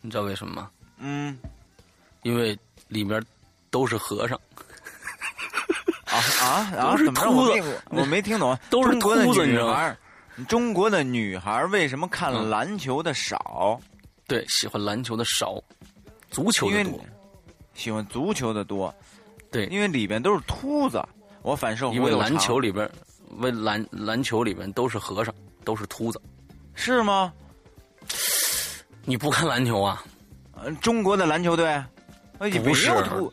[0.00, 0.70] 你知道为什么吗？
[0.98, 1.36] 嗯
[2.22, 3.22] 因为里面
[3.70, 4.40] 都是和尚，
[6.06, 6.46] 啊啊
[6.76, 6.90] 啊！
[6.92, 7.26] 都是怎么着？
[7.26, 8.56] 秃子我没我没听懂。
[8.70, 9.96] 都是中国的女孩，
[10.48, 13.80] 中国的女孩为什么看嗯篮球的少？
[14.26, 15.62] 对，喜欢篮球的少，
[16.30, 17.00] 足球的多。
[17.74, 18.92] 喜欢足球的多，
[19.50, 21.02] 对，因为里边都是秃子。
[21.42, 22.90] 我反射弧因为篮球里边，
[23.38, 26.20] 为篮篮球里边都是和尚，都是秃子。
[26.74, 27.32] 是吗？
[29.04, 30.02] 你不看篮球啊？
[30.54, 31.86] 呃中国的篮球队，哎
[32.38, 33.32] 不是秃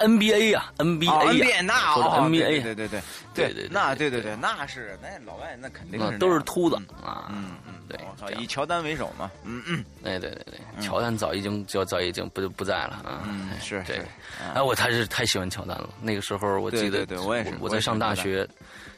[0.00, 3.00] NBA 呀，NBA 啊呀，NBA 对对对对对
[3.34, 7.26] 对对那对对对那是那老外那肯定是都是秃子嗯啊。
[7.30, 13.22] 嗯嗯，对我操，以乔丹为首嘛，嗯嗯哎，对对对，乔丹早已经就早已经不不在了啊。
[13.28, 14.06] 嗯，是对是，
[14.54, 15.90] 哎，我他是太喜欢乔丹了。
[16.00, 18.48] 那个时候我记得，对对对我也是我在上大学，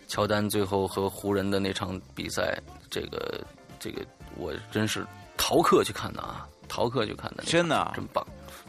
[0.08, 2.56] 乔丹最后和湖人的那场比赛，
[2.90, 3.40] 这个
[3.80, 4.02] 这个
[4.36, 5.04] 我真是
[5.36, 8.24] 逃课去看的啊，逃课去看的，真的啊真棒。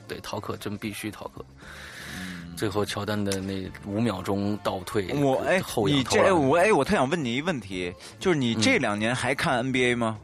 [0.07, 1.43] 对，逃课真必须逃课。
[2.55, 10.17] 最后乔丹的那五秒钟倒退，我哎，你这我哎，我特想问你一个问题，就是你这两年还看 NBA 吗？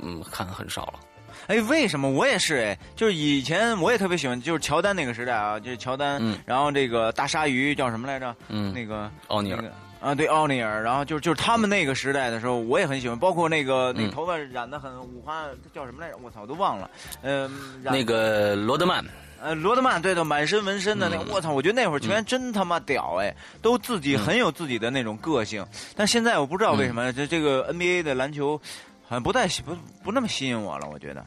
[0.00, 1.00] 嗯，看很少了。
[1.46, 2.78] 哎，为什么我也是哎？
[2.94, 8.36] 就是以前我也特别喜欢，就是乔丹那个时代啊，就是乔丹，嗯然后这个大鲨鱼叫什么来着？
[8.48, 10.82] 嗯那个奥尼尔那个啊，对，奥尼尔。
[10.82, 16.18] 然后就是就是他们那个时代的时候，我也很喜欢，包括那个那嗯头发染的很五花，叫什么来着？
[16.22, 16.90] 我操，我都忘了。
[17.22, 19.04] 嗯、染那个罗德曼，
[19.40, 21.52] 呃，罗德曼，对的，满身纹身的那个，嗯我操！
[21.52, 25.66] 我觉得那会儿球员真他妈屌哎，都自己很有自己的那种个性。
[25.96, 28.56] 但现在我不知道为什么这这个 NBA 的篮球
[29.02, 29.74] 好像不太吸不
[30.04, 31.24] 不那么吸引我了，我觉得。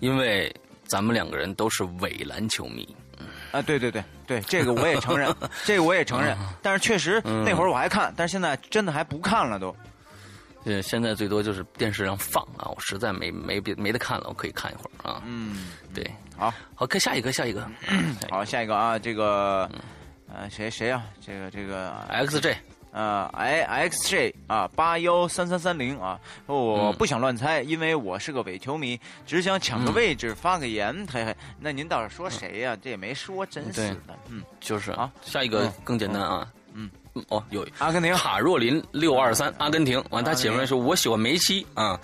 [0.00, 0.54] 因为
[0.86, 2.86] 咱们两个人都是伪篮球迷，
[3.54, 5.32] 啊，对对对对，这个我也承认，
[5.64, 6.36] 这个我也承认。
[6.60, 9.74] 但是确实嗯那会儿我还看，但是现在真的还不看了都。
[10.64, 15.22] 呃，现在最多就是电视上放啊，我实在没没别没得看了，我可以看一会儿啊。
[15.26, 16.04] 嗯，对，
[16.36, 17.68] 好，好，看下一个，下一个
[18.30, 19.70] 好，下一个啊，这个
[20.26, 21.04] 呃谁谁啊？
[21.24, 22.56] 这个这个，XJ，
[22.94, 31.36] 呃，i xj 啊，八幺三三三零啊，我嗯不想乱猜，因为我是个伪球迷，只想抢个位置发个言，嘿嘿。
[31.58, 34.16] 那您倒是说谁呀、这也没说，真是的。
[34.28, 36.46] 嗯，就是啊下一个嗯更简单啊。
[36.72, 40.02] 嗯嗯，哦，有阿根廷卡若琳六二三，阿根廷。
[40.10, 41.98] 完，他写出来说，我喜欢梅西啊。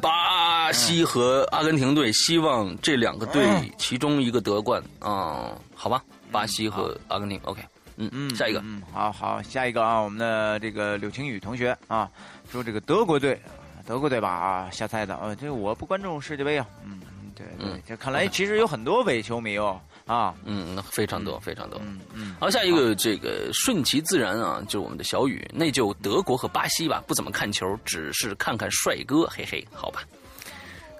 [0.00, 6.00] 巴西和阿根廷队希望这两个队嗯其中一个得冠啊，好吧？
[6.30, 7.60] 巴西和阿根廷，OK，
[7.98, 12.08] 嗯嗯，下一个，嗯，好好，下一个啊，我们的这个柳晴雨同学啊，
[12.50, 13.40] 说这个德国队，
[13.84, 17.00] 德国队吧啊，瞎猜的，呃，这我不关注世界杯啊，嗯，
[17.34, 21.80] 对对嗯，这看来其实有很多伪球迷哦，啊，嗯，那非常多，非常多。
[21.84, 30.02] 嗯嗯，好，下一个这个顺其自然啊，就是我们的小雨，那就德国和巴西吧，不怎么看球，只是看看帅哥，嘿嘿，好吧，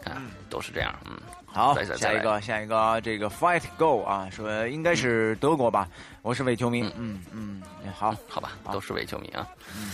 [0.03, 0.21] 看
[0.51, 1.17] 都是这样，嗯，
[1.51, 5.89] 好再，再下一个下一个啊这个 Fight Go 啊，说应该是德国吧，
[6.23, 8.73] 我是伪球迷，嗯嗯，好，好吧，好。
[8.73, 9.47] 都是伪球迷啊，
[9.77, 9.91] 嗯，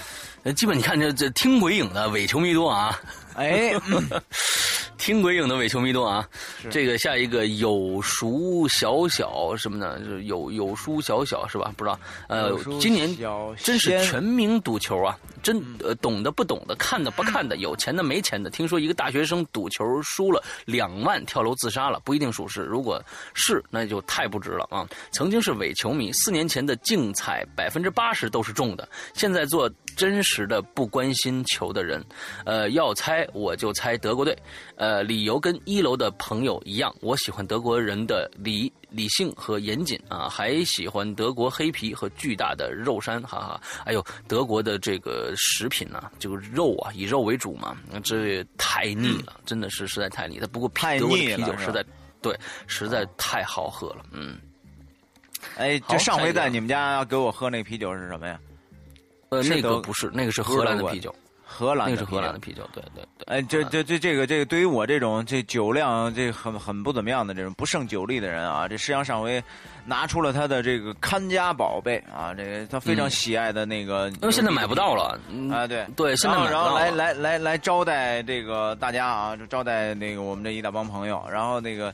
[0.52, 3.00] 基本你看这这听鬼影的伪球迷多啊，
[3.34, 4.22] 哎，嗯
[4.98, 6.26] 听鬼影的伪球迷多啊。
[6.70, 9.98] 这个下一个有熟小小什么呢？
[10.00, 11.72] 就是有有书小小是吧？
[11.76, 11.98] 不知道。
[12.28, 13.14] 呃，今年
[13.56, 15.18] 真是全民赌球啊！
[15.42, 18.48] 真呃，懂的不懂的，看的不看的，有钱的没钱的。
[18.48, 22.62] 听说一个大学生赌球输了两万，跳楼自杀了，不一定属实。
[22.62, 23.02] 如果
[23.34, 24.86] 是，那就太不值了啊！
[25.10, 32.04] 曾经是伪球迷，四年前的竞彩百分之八十都是中的，现在做真实的不关心球的人。
[32.44, 34.36] 呃，要猜我就猜德国队。
[34.76, 43.60] 呃，理由跟一楼的朋友一样，我喜欢德国人的理理性和严谨啊，还喜欢德国黑皮和巨大的肉山，哈哈。
[43.84, 50.38] 还有德国的这个食品呢、这个肉啊，以肉为主嘛，这太腻了，真的是实在太腻。
[50.38, 50.68] 它不过
[50.98, 51.84] 德国啤酒实在
[52.20, 52.36] 对，
[52.66, 54.38] 实在太好喝了，嗯。
[55.56, 58.40] 哎，好就上回在你们家给我喝那啤酒是什么呀？
[59.36, 61.14] 呃，那个不是，那个是荷兰的啤酒，
[61.44, 63.26] 荷兰那个是荷兰的啤酒，对对对。
[63.26, 69.42] 哎，这这这这个这个，对于我这种这酒量这很很不怎么样的这种不胜酒力的人啊，这石阳上回
[69.84, 81.92] 拿出了他的这个看家宝贝啊，这个他非常喜爱的那个，因为现在买不到了，嗯啊，对对，现在然后买不到了然后来来来来招待这个大家啊，就招待那个我们这一大帮朋友，然后那个。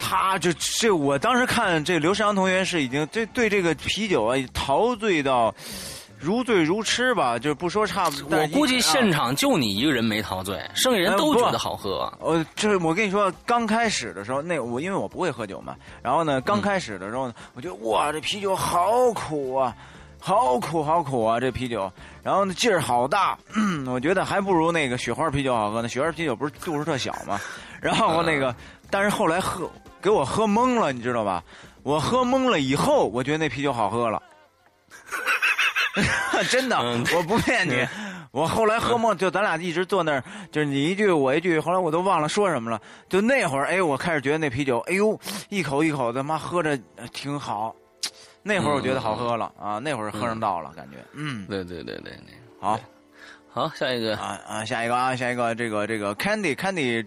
[0.00, 5.52] 他就这，我当时看这刘世阳同学是已经这对这个啤酒啊陶醉到
[6.20, 8.38] 如醉如痴吧，就是不说差不多。
[8.38, 12.12] 我估计现场就你一个人没陶醉，剩下人都觉得好喝。
[12.20, 19.76] 呃，这我跟你说，刚开始的时候，那我因为我不会喝酒嘛，然后呢，刚开始的时候呢，我觉得哇，这啤酒好苦啊，
[20.18, 21.90] 好苦好苦啊，这啤酒，
[22.22, 25.88] 然后呢劲儿好大，嗯，我觉得还不如那个雪花啤酒好喝呢。
[25.88, 27.40] 雪花啤酒不是度数特小嘛，
[27.80, 28.54] 然后那个，
[28.90, 29.70] 但是后来喝
[30.02, 31.44] 给我喝懵了，你知道吧？
[31.84, 34.20] 我喝懵了以后，我觉得那啤酒好喝了。
[36.50, 37.86] 真的，嗯我不骗你。
[38.30, 40.22] 我后来喝梦，就咱俩一直坐那儿，
[40.52, 42.80] 就是你一句我一句，后来我都忘了说什么了。
[43.08, 45.18] 就那会儿，哎，我开始觉得那啤酒，哎呦，
[45.48, 47.74] 一口一口的，妈喝着呃挺好。
[48.42, 52.78] 那会儿我觉得好喝了啊，那会儿喝上道了，感觉，嗯，对对对对对，好
[53.50, 57.04] 好，下一个啊啊，下一个啊，下一个，这个这个 Candy Candy，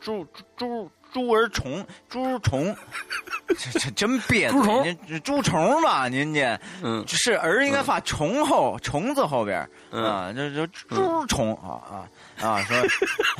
[0.00, 0.26] 猪
[0.56, 2.74] 猪猪儿虫猪虫，
[3.48, 6.58] 这这真别猪虫您这猪虫吧，您这。
[6.82, 12.76] 嗯是儿应该发虫后，虫字后边啊，这这猪虫啊啊啊，说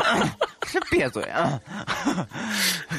[0.66, 1.58] 是别嘴啊。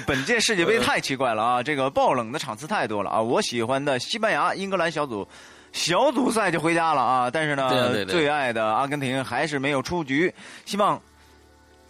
[0.07, 3.21] 本届世界杯太奇怪了啊，这个爆冷的场次太多了啊。
[3.21, 5.27] 我喜欢的西班牙、英格兰小组
[5.71, 10.33] 小组赛就回家了啊，但是呢，对对对最爱的阿根廷还是没有出局。
[10.65, 11.01] 希望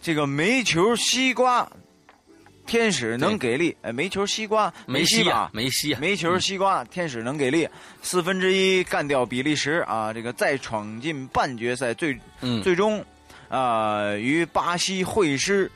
[0.00, 1.68] 这个煤球西瓜
[2.72, 7.68] 天使能给力，哎，煤球西瓜梅西吧梅西啊，煤球西瓜，天使能给力，
[8.00, 10.10] 四分之一干掉比利时啊！
[10.10, 13.04] 这个再闯进半决赛，最嗯，最终
[13.50, 15.70] 啊与巴西会师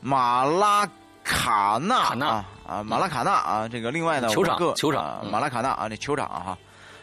[0.00, 0.88] 马拉
[1.24, 3.66] 卡纳啊啊马拉卡纳啊！
[3.68, 6.58] 这个另外呢，球场球场马拉卡纳啊，这球场啊哈。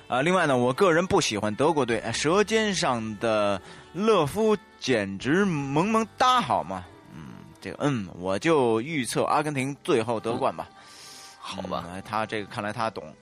[0.07, 3.61] 啊，另外呢，我个人不喜欢德国队，哎舌尖上的
[3.91, 6.85] 勒夫简直萌萌哒，好吗？
[7.71, 10.69] 嗯，这个嗯，我就预测阿根廷最后得冠吧。
[11.39, 13.13] 好吧，嗯他这个看来他懂，嗯，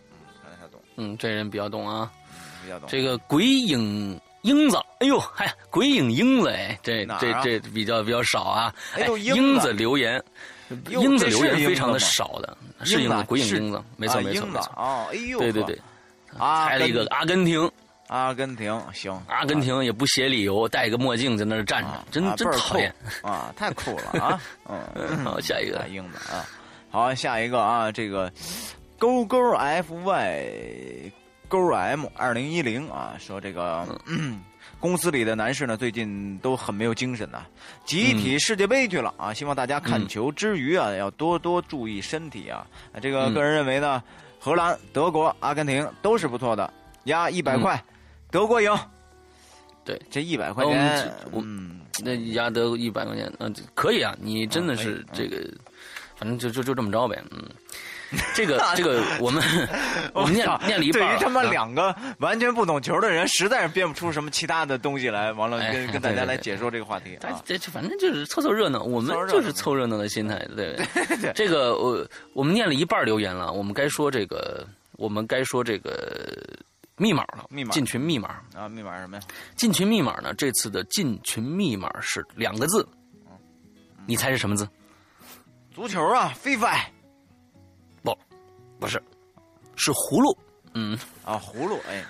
[0.42, 2.12] 看来他懂，嗯，这人比较懂啊。
[2.64, 2.88] 比较懂。
[2.90, 8.74] 这个鬼影英子，哎呦，嗨，鬼影英子，哎，这啊这这比较比较少啊。
[8.96, 10.24] 哎呦英子留言，
[10.90, 14.62] 英子留言非常的少的，是英子，鬼影英子，没错没错没错。
[14.62, 15.78] 子哦，哎呦，对对对，
[16.38, 17.70] 阿拍了一个阿根廷，
[18.14, 22.94] 阿根廷，行，阿根廷也不写理由，戴个墨镜在那儿站着啊，真真讨厌。
[23.24, 24.40] 酷啊，太酷了啊，
[24.70, 25.80] 嗯，好，下一个。
[25.80, 26.46] 大，英子啊，
[26.92, 28.32] 好，下一个啊，这个
[29.00, 31.12] 勾勾 FY
[31.48, 33.84] 勾 M 二零一零啊，说这个。
[34.06, 34.40] 嗯。
[34.80, 37.46] 公司里的男士呢，最近都很没有精神呐、
[37.86, 39.34] 集体世界杯去了啊！
[39.34, 42.68] 希望大家看球之余啊，要多多注意身体啊。
[42.94, 43.34] 啊这个嗯。
[43.34, 44.04] 个人认为呢，
[44.40, 46.72] 荷兰、德国、阿根廷都是不错的，
[47.06, 47.82] 压一百块，
[48.34, 48.76] 德国赢。
[49.86, 55.38] 对，这一百块钱，我嗯，那压德一百块钱，嗯，可以啊，你真的是这个，
[56.16, 57.44] 反正就就就这么着呗，嗯。
[58.36, 59.44] 这个 这个，我们
[60.14, 67.18] 我们念念了一半儿对于他们啊两个完全不懂球的人，实在是编不出什么其他的东西来，完了哎跟 跟大家来解说这个话题。
[67.44, 70.80] 这这反正就是凑凑热闹，我们就是凑热闹的心态，对
[71.22, 71.34] 对。
[71.34, 76.38] 这个我我们念了一半留言了，我们该说这个，我们该说这个
[76.98, 79.24] 密码了，密码进群密码，啊，密码是什么呀？
[79.56, 80.34] 进群密码呢？
[80.36, 82.88] 这次的进群密码是两个字，
[84.06, 84.68] 你猜是什么字？
[85.74, 86.80] 足球啊，FIFA
[88.04, 88.16] 不，
[88.80, 89.02] 不是，
[89.76, 90.38] 是葫芦。
[90.76, 92.04] 嗯，啊，葫芦，哎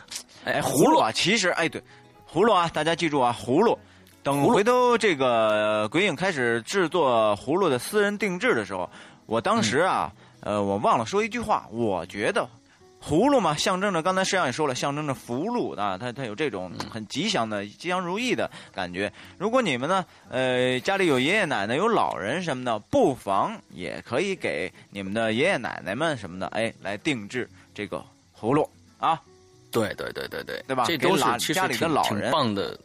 [0.45, 1.81] 哎，葫芦啊，其实哎对，
[2.29, 3.77] 葫芦啊，大家记住啊，葫芦。
[4.21, 8.89] 等回头这个鬼影开始制作葫芦的私人定制的时候，
[9.25, 12.49] 我当时啊，嗯呃，我忘了说一句话，我觉得
[13.05, 19.11] 葫芦嘛，象征着刚才摄像也说了，象征着福禄啊，它它有这种嗯很吉祥的、吉祥如意的感觉。
[19.37, 28.03] 如果你们呢，呃，家里有爷爷奶奶、有老人什么的，不妨也可以给你们的爷爷奶奶们什么的，哎，来定制这个
[28.39, 29.21] 葫芦啊。
[29.69, 32.79] 对对对对对，对吧这都是家里的老人棒的。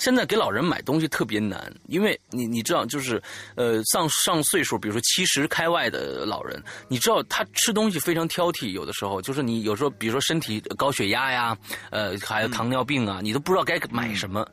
[0.00, 3.22] 现在给老人买东西特别难，因为你你知道，就是
[3.54, 11.56] 呃上上岁数，比如说七十开外的老人，你知道他吃东西非常挑剔，有的时候就是你有时候比如说身体高血压呀，
[11.90, 14.44] 呃还有糖尿病啊，你都不知道该买什么。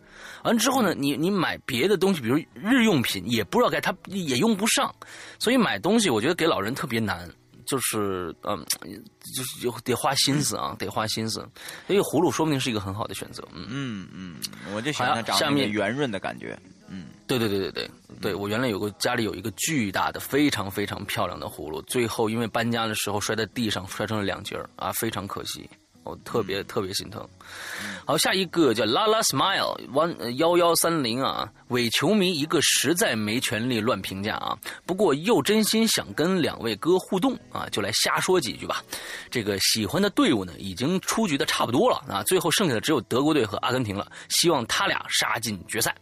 [0.43, 4.93] 完之后呢，你你买别的东西，比如日用品，也不知道该他也用不上，
[5.39, 7.25] 所以买东西我觉得给老人特别难。
[7.67, 8.65] 就是嗯，
[9.35, 11.47] 就是就得花心思啊，得花心思。
[11.87, 13.47] 因为葫芦说不定是一个很好的选择。
[13.53, 16.57] 嗯嗯嗯，我就喜欢它长下面圆润的感觉。
[16.89, 17.91] 嗯，对对对对对
[18.21, 25.69] 对，我原来有个家里有一个巨大的、非常非常漂亮的葫芦，最后因为搬家的时候摔在地上，摔成了两截儿啊，非常可惜。
[26.07, 27.27] 我特别特别心疼。
[28.05, 34.57] 好，下一个叫拉拉 smile one 幺幺三零啊，伪球迷一个实在没权利乱评价啊。
[34.85, 38.81] 不过又真心想跟两位哥互动啊，就来瞎说几句吧。
[39.29, 44.09] 这个喜欢的队伍呢，已经出局的差不多了啊，最后剩下的只有德国队和阿根廷了。
[44.29, 45.93] 希望他俩杀进决赛。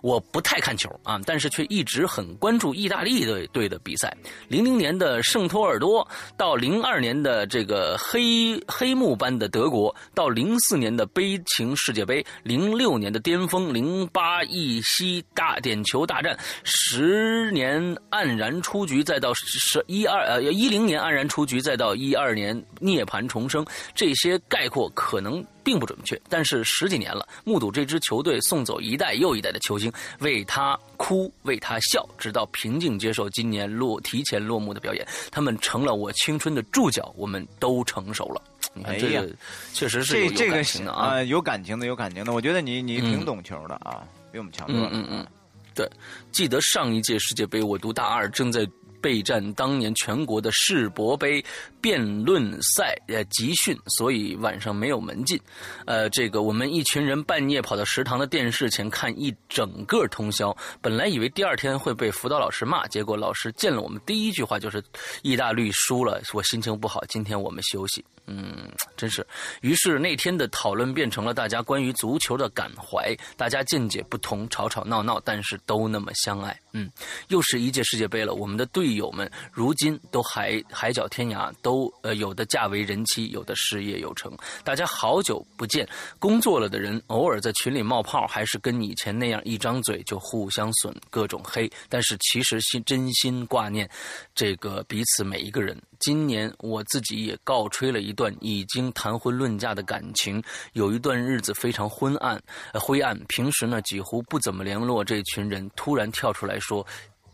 [0.00, 4.16] 我不太看球啊，但是却一直很关注意大利队队的比赛。
[4.48, 6.06] 零零年的圣托尔多
[6.38, 9.49] 到零二年的这个黑黑幕般的。
[9.50, 25.44] 德国到零四年的悲情世界杯，零六年的巅峰，零八一西大点球大战，十年黯然出局，再到十一二呃一零年黯然出局，再到一二年涅槃重生，这些概括可能。
[25.62, 38.42] 并不准确，但是十几年了，目睹这支球队送走一代又一代的球星，为他哭，为他笑，直到平静接受今年落提前落幕的表演，他们成了我青春的注脚，我们都成熟了。
[38.72, 39.28] 你看，这个
[39.72, 42.32] 确实是这这个情的啊，有感情的，有感情的。
[42.32, 44.90] 我觉得你你挺懂球的啊，比我们强多了。
[44.92, 45.26] 嗯嗯，
[45.74, 45.88] 对，
[46.32, 48.68] 记得上一届世界杯，我读大二，正在。
[49.02, 51.42] 备战当年全国的世博杯
[51.80, 55.40] 辩论赛呃集训，所以晚上没有门禁。
[55.86, 60.56] 呃，这个我们一群人半夜跑到食堂的电视前看一整个通宵。
[60.80, 64.82] 本来以为第二天会被辅导老师骂，结果老师见了我们第一句话就是
[65.22, 69.26] “意大利输了，我心情不好，今天我们休息。”嗯，真是。
[69.60, 76.56] 于是那天的讨论变成了大家关于足球的感怀，大家见解不同，吵吵闹闹，但是都那么相爱。
[76.72, 76.88] 嗯，
[77.26, 84.36] 又是一届世界杯了，我们的队友们如今都海海角天涯，都都呃有的嫁为人妻，有的事业有成。
[84.64, 91.70] 大家好久不见，工作了的人偶尔在群里冒泡，还是跟以前那样一张嘴就互相损，各种黑。
[91.88, 93.88] 但是其实心真心挂念
[94.34, 95.80] 这个彼此每一个人。
[96.00, 100.42] 今年我自己也告吹了一段已经谈婚论嫁的感情，
[100.72, 102.42] 有一段日子非常昏暗、
[102.74, 103.16] 灰暗。
[103.28, 106.84] 平时呢几乎不怎么联络这群人，突然跳出来说。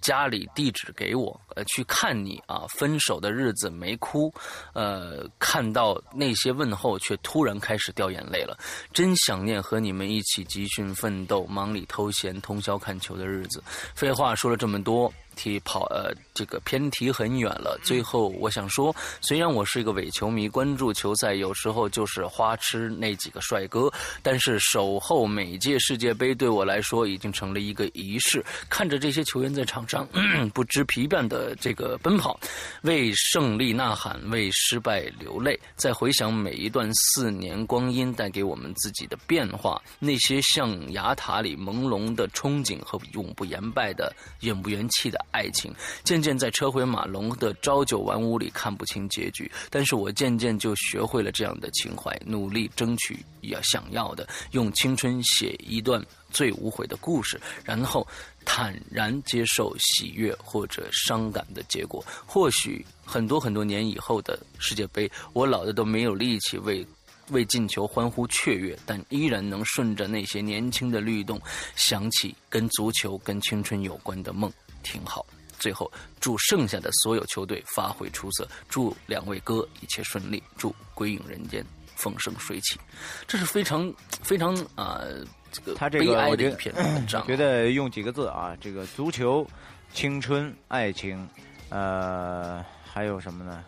[0.01, 2.65] 家里地址给我，呃，去看你啊。
[2.69, 4.33] 分手的日子没哭，
[4.73, 8.59] 呃，看到那些问候，却突然开始掉眼泪了。
[8.93, 13.63] 真想念和你们一起集训奋斗、忙里偷闲、通宵看球的日子。
[13.95, 15.13] 废话说了这么多。
[15.37, 17.79] 题跑呃，这个偏题很远了。
[17.85, 23.89] 最后我想说，虽然我是一个伪球迷，关注球赛有时候就是花痴那几个帅哥，
[24.23, 28.45] 但是守候每届世界杯对我来说已经成了一个仪式。
[28.69, 30.09] 看着这些球员在场上
[30.53, 32.41] 不知疲倦的这个奔跑，
[32.83, 44.11] 为胜利呐喊，为失败流泪，再回想每一段四年光阴带给我们自己的变化，那些象牙塔里朦胧的憧憬和永不言败的
[44.41, 45.26] 永不言弃的。
[45.31, 58.07] 爱情渐渐在车回马龙的朝九晚五里看不清结局，但是我渐渐就学会了这样的情怀，努力争取要想要的，用青春写一段最无悔的故事，然后
[58.45, 62.05] 坦然接受喜悦或者伤感的结果。
[62.25, 66.87] 或许很多很多年以后的世界杯，我老的都没有力气为
[67.31, 71.39] 为进球欢呼雀跃，但依然能顺着那些年轻的律动，
[71.75, 74.51] 想起跟足球、跟青春有关的梦。
[74.87, 75.27] 挺好，
[75.59, 81.65] 最后祝剩下的所有球队发挥出色，祝两位哥一切顺利，祝归隐人间
[81.97, 82.79] 风生水起。
[83.27, 85.03] 这是非常非常啊，
[85.51, 87.27] 这个他这个哀的一篇文章。
[87.27, 89.45] 觉得用几个字啊，这个足球、
[89.93, 91.29] 青春、爱情，
[91.71, 93.65] 呃，还有什么呢？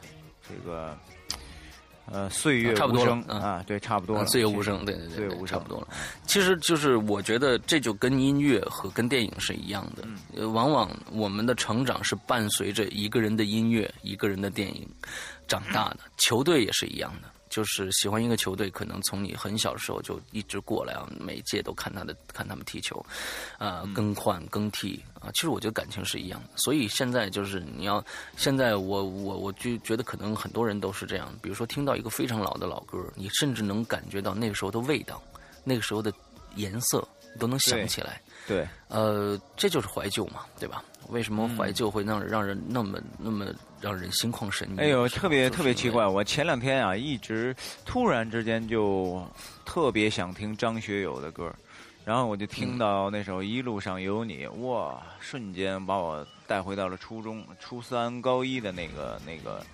[0.48, 0.96] 这个。
[2.10, 4.26] 呃，岁月无声啊，对，差不多了。
[4.26, 5.88] 岁月无声，对对对，差不多了。
[6.26, 14.88] 其实就是我觉得这就跟音乐和跟电影是一样的，往往我们的成长是伴随着一个人的音乐、一个人的电影
[15.46, 15.98] 长大的。
[16.16, 17.28] 球队也是一样的。
[17.48, 23.04] 就是喜欢一个球队，可能从你很小的时候就一直过来啊，每届都看他的看他们踢球，
[23.58, 25.30] 啊，更换更替啊。
[25.34, 28.04] 其实我觉得感情是一样的，所以现在就是你要
[28.36, 35.22] 现在我我我就觉得可能很多人都是这样，比如说听到一个非常老的老歌，你甚至能感觉到那个时候的味道，
[35.64, 36.12] 那个时候的
[36.54, 37.06] 颜色，
[37.38, 38.20] 都能想起来。
[38.48, 40.82] 对，呃，这就是怀旧嘛，对吧？
[41.10, 43.46] 为什么怀旧会让让人那么那么
[43.80, 44.80] 让人心旷神怡？
[44.80, 46.06] 哎呦，特别特别奇怪！
[46.06, 49.22] 我前两天啊，一直突然之间就
[49.64, 51.50] 特别想听张学友的歌，
[52.04, 59.64] 然后我就听到那首《一路上有你》，哇，瞬间把我带回到了初中初三高一的那个那个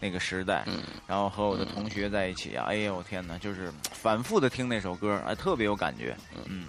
[0.00, 6.16] 那个时代，嗯然后和我的同学在一起啊，哎呦我天哪，就是反复的听那首歌，哎，特别有感觉，
[6.46, 6.66] 嗯，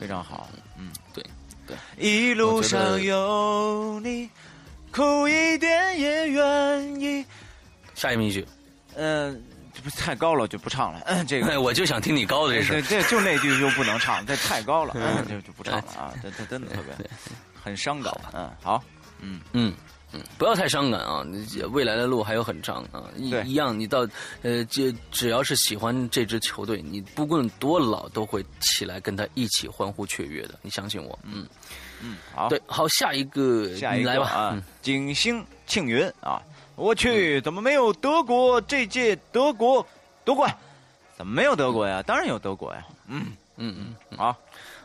[0.00, 1.24] 非常好，嗯，对
[1.66, 4.28] 对，一路上有你，
[4.92, 7.24] 苦一点也愿意。
[7.94, 8.46] 下一名一句，
[8.94, 9.42] 嗯，
[9.74, 12.88] 这不太高了就不唱了，嗯， 这个哎，我就想听你高的这对事。
[12.88, 17.10] 对，就那句就不能唱，这太高了， 嗯，就就不唱了啊， 这这真的特别
[17.62, 18.82] 很伤感，嗯，好，
[19.20, 19.74] 嗯，嗯
[20.12, 21.24] 嗯，不要太伤感啊！
[21.26, 24.06] 你未来的路还有很长啊，一一样，你到
[24.42, 31.18] 呃，这只要是喜欢这支球队，你不论多老都会起来跟他一起欢呼雀跃的，你相信我。
[31.24, 31.46] 嗯，
[32.00, 34.28] 嗯，好，对，好，下一个，下一你来吧。
[34.28, 36.40] 啊嗯，景星庆云啊，
[36.76, 38.60] 我去，怎么没有德国？
[38.60, 39.84] 这届德国
[40.24, 40.56] 夺冠，
[41.16, 42.00] 怎么没有德国呀？
[42.02, 44.18] 当然有德国呀，嗯，嗯嗯嗯。
[44.18, 44.36] 好，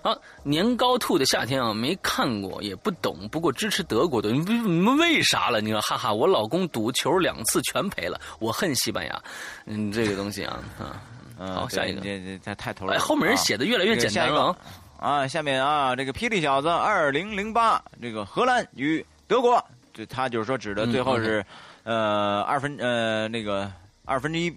[0.03, 4.31] 好，年糕兔的夏天啊，没看过也不懂，不过支持德国的。
[4.31, 5.61] 你你们为啥了？
[5.61, 9.21] 你说，哈哈，我老公赌球两次全赔了，我恨西班牙。
[9.65, 11.03] 嗯，这个东西啊， 啊，
[11.37, 12.01] 嗯，好，下一个。
[12.01, 14.57] 这这这太头了，哎，后面人啊写的越来越简单了啊。
[14.97, 21.45] 啊，下面啊，这个霹雳小子二零零八，这个荷兰与德国，这他就是说指的最后是，
[21.83, 23.71] 呃，二分呃那个
[24.05, 24.55] 二分之一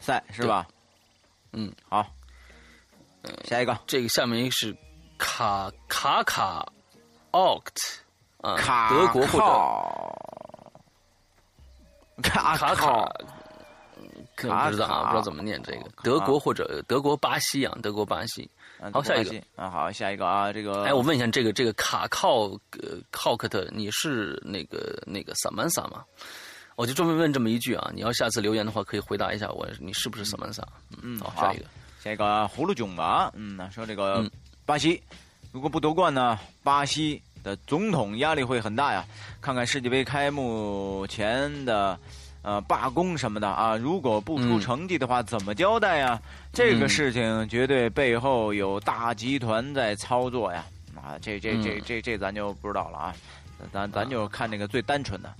[0.00, 0.66] 赛是吧？
[1.52, 2.06] 嗯，好，
[3.44, 4.76] 下一个这个下面一个是
[5.18, 6.66] 卡卡卡
[7.32, 7.98] oct
[8.42, 9.44] 啊，卡德国或者
[12.22, 13.12] 者卡卡靠卡，
[14.34, 15.90] 可不知道啊，不知道怎么念这个。
[16.02, 18.42] 德国或者德国巴西啊，德国巴西。
[18.42, 22.40] 嗯好下一个啊，好下一个啊，这个哎，我问一下，这个这个卡靠
[22.72, 26.04] 呃靠克特，你是那个那个萨曼萨吗？
[26.74, 30.62] 我就专门问这么一句啊，你要下次留言的话，可以回答一下我，你是不是萨曼萨？
[31.02, 31.64] 嗯好，好下一个。
[32.06, 34.30] 下一个葫芦囧吧，嗯，说这个嗯
[34.64, 35.02] 巴西
[35.50, 39.04] 如果不夺冠呢，巴西的总统压力会很大呀。
[39.40, 41.98] 看看世界杯开幕前的
[42.42, 46.20] 呃罢工什么的啊，如果不出嗯成绩的话，怎么交代呀？
[46.52, 50.64] 这个事情绝对背后有大集团在操作呀。
[50.94, 53.14] 啊，这这这嗯这这咱就不知道了啊，
[53.72, 55.34] 咱咱就看那个最单纯的。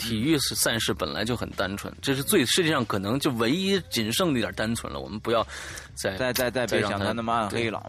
[0.00, 5.00] 对，体育是赛事本来就很单纯，这是最世界上可能就唯一仅剩的一点单纯了。
[5.00, 5.46] 我们不要
[5.94, 7.82] 再再再再别想他那么暗黑了，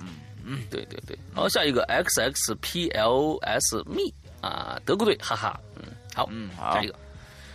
[0.46, 0.60] 嗯。
[0.70, 1.18] 对对对。
[1.34, 5.84] 好，下一个 X X P L S me 啊，德国队，哈哈，嗯，
[6.14, 6.96] 好，嗯好下一个。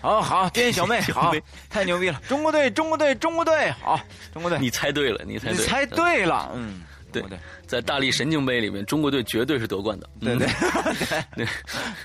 [0.01, 1.35] 好好，天 小妹，好，
[1.69, 2.21] 太牛逼了！
[2.29, 3.99] 中国队，中国队，中国队，好，
[4.33, 10.09] 中国队，你猜对了，你猜对了，你猜对了，嗯，对中国队，在大力神经杯里面，中国队绝对是夺冠的。
[10.21, 11.49] 对 对嗯 对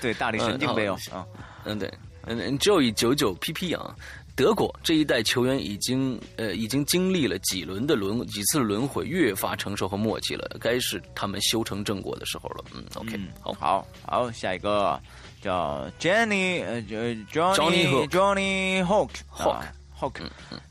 [0.00, 1.24] 对，大力神经杯哦，啊，
[1.64, 1.88] 嗯，对，
[2.26, 3.94] 嗯，Joey 九九 PP 啊，
[4.36, 12.64] 德国这一代球员已经呃已经经历了几轮的轮几次轮回，越发成熟和默契了，该是他们修成正果的时候了。
[12.74, 15.00] 嗯，OK，、嗯，好，好好，下一个
[15.40, 20.14] 叫 Jenny，呃呃 Johnny Hook Johnny Hawk Hawk 啊 Hawk，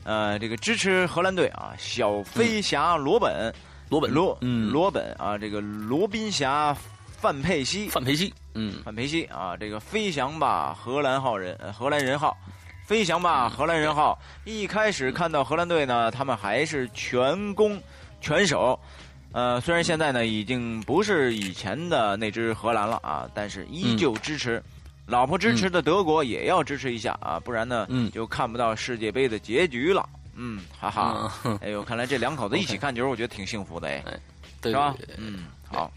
[0.04, 3.54] 呃，这个支持荷兰队啊，小飞侠罗本，
[3.88, 4.10] 罗本。
[4.10, 4.70] 罗嗯。
[4.70, 6.76] 罗本啊，这个罗宾侠
[7.22, 8.82] 范佩西，范佩西，嗯。
[8.84, 12.36] 范佩西啊，这个飞翔吧荷兰号人，呃荷兰人号，
[12.84, 14.18] 飞翔吧荷兰人号。
[14.44, 17.80] 一开始看到荷兰队呢，他们还是全攻
[18.20, 18.76] 全守，
[19.30, 24.60] 呃，虽然现在呢已经不是以前的那支荷兰了啊，但是依旧支持。
[25.06, 28.10] 老婆支持的德国也要支持一下啊，不然呢，嗯。
[28.10, 30.08] 就看不到世界杯的结局了。
[30.34, 31.56] 嗯，哈哈，嗯。
[31.62, 34.02] 哎呦，看来这两口子一起 看球，我觉得挺幸福的哎，
[34.60, 34.96] 对是吧？
[35.18, 35.88] 嗯，好，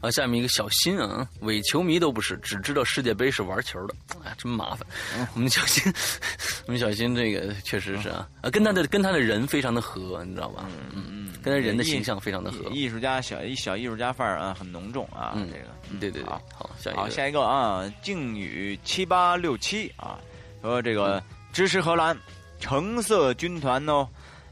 [0.00, 3.94] 啊，下面一个小新啊，伪球迷都不是，只知道世界杯是玩球的，
[4.24, 4.86] 哎，真麻烦。
[5.34, 5.92] 我们小新，
[6.66, 10.64] 我们小新这个确实是啊，啊，跟他的跟他的人非常的合，你知道吧？
[10.94, 12.70] 嗯嗯，跟他人的形象非常的合。
[12.70, 15.64] 艺术家小小艺术家范儿啊，很浓重啊，嗯这个。
[15.90, 20.18] 嗯对对对好，好，下一好，个，下一个啊，靖宇七八六七啊，
[20.62, 21.22] 说这个
[21.52, 22.16] 支持荷兰
[22.58, 24.08] 橙色军团哦。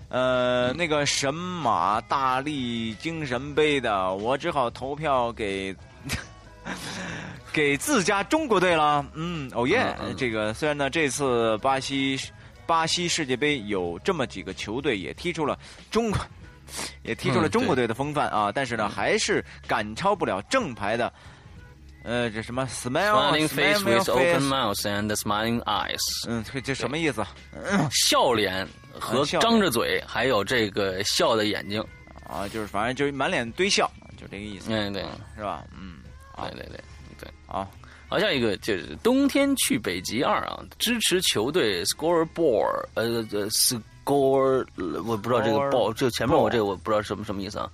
[0.09, 5.75] 呃，那个神马大力精神杯的，我只好投票给
[7.53, 9.05] 给自家中国队了。
[9.15, 9.95] 嗯，哦耶！
[10.17, 12.19] 这个虽然呢，这次巴西
[12.67, 15.59] 巴西世界杯有这么几个球队也踢出了
[15.91, 16.19] 中国，
[17.03, 21.13] 也踢出了嗯中国队的风范啊，但是呢，还是赶超不了正牌的。
[22.05, 27.23] 呃，这什么 Smiling face with open mouth and smiling eyes，嗯，这这什么意思？
[27.91, 28.67] 笑脸
[29.01, 31.85] 和张着嘴，还有这个笑的眼睛。
[32.29, 35.03] 啊，就是反正就是满脸堆笑，就这个意思，嗯，对，
[35.35, 35.65] 是吧？
[35.73, 36.01] 嗯，
[36.37, 36.81] 对对对
[37.19, 37.29] 对。
[37.47, 37.67] 啊，
[38.07, 44.67] 好，下一个就是冬天去北极二啊，支持球队 scoreboard，呃呃 score，
[45.07, 47.71] 我不知道这个 ball，这前面我这个我不知道什么什么意思啊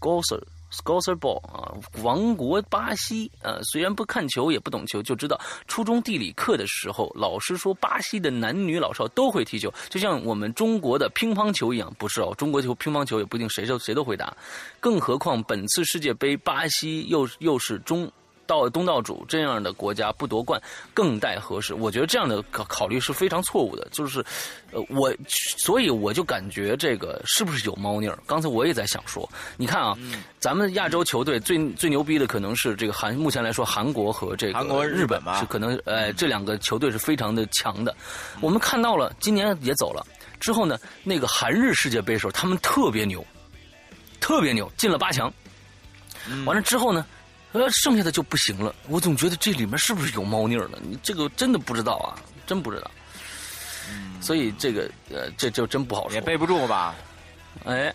[0.00, 0.22] ，score
[0.70, 14.36] s c o s e r Ball 啊，王国巴西啊，虽然不看球也不懂球，就知道初中地理课的时候，老师说巴西的男女老少都会踢球，就像我们中国的乒乓球一样，不是哦，中国球乒乓球也不一定谁都谁都会打，
[14.80, 18.10] 更何况本次世界杯巴西又又是中。
[18.48, 20.60] 到东道主这样的国家不夺冠
[20.94, 21.74] 更待何时？
[21.74, 23.86] 我觉得这样的考考虑是非常错误的。
[23.92, 24.24] 就是，
[24.72, 28.18] 呃，我所以我就感觉这个是不是有猫腻儿？
[28.26, 29.28] 刚才我也在想说，
[29.58, 29.94] 你看啊，
[30.40, 37.94] 咱们亚洲球队最最牛逼的可能是这个韩，目前来说韩国和这个韩国日本吧，是可能呃这两个球队是非常的强的。
[38.40, 40.02] 我们看到了今年也走了
[40.40, 43.22] 之后呢，那个韩日世界杯时候他们特别牛，
[44.20, 45.30] 特别牛，进了八强。
[46.46, 47.04] 完了之后呢？
[47.58, 48.74] 呃，剩下的就不行了。
[48.88, 50.78] 我总觉得这里面是不是有猫腻呢？
[50.80, 52.14] 你这个真的不知道啊，
[52.46, 52.90] 真不知道。
[53.90, 56.12] 嗯，所以这个呃，这就真不好说。
[56.14, 56.94] 也背不住吧？
[57.64, 57.92] 哎，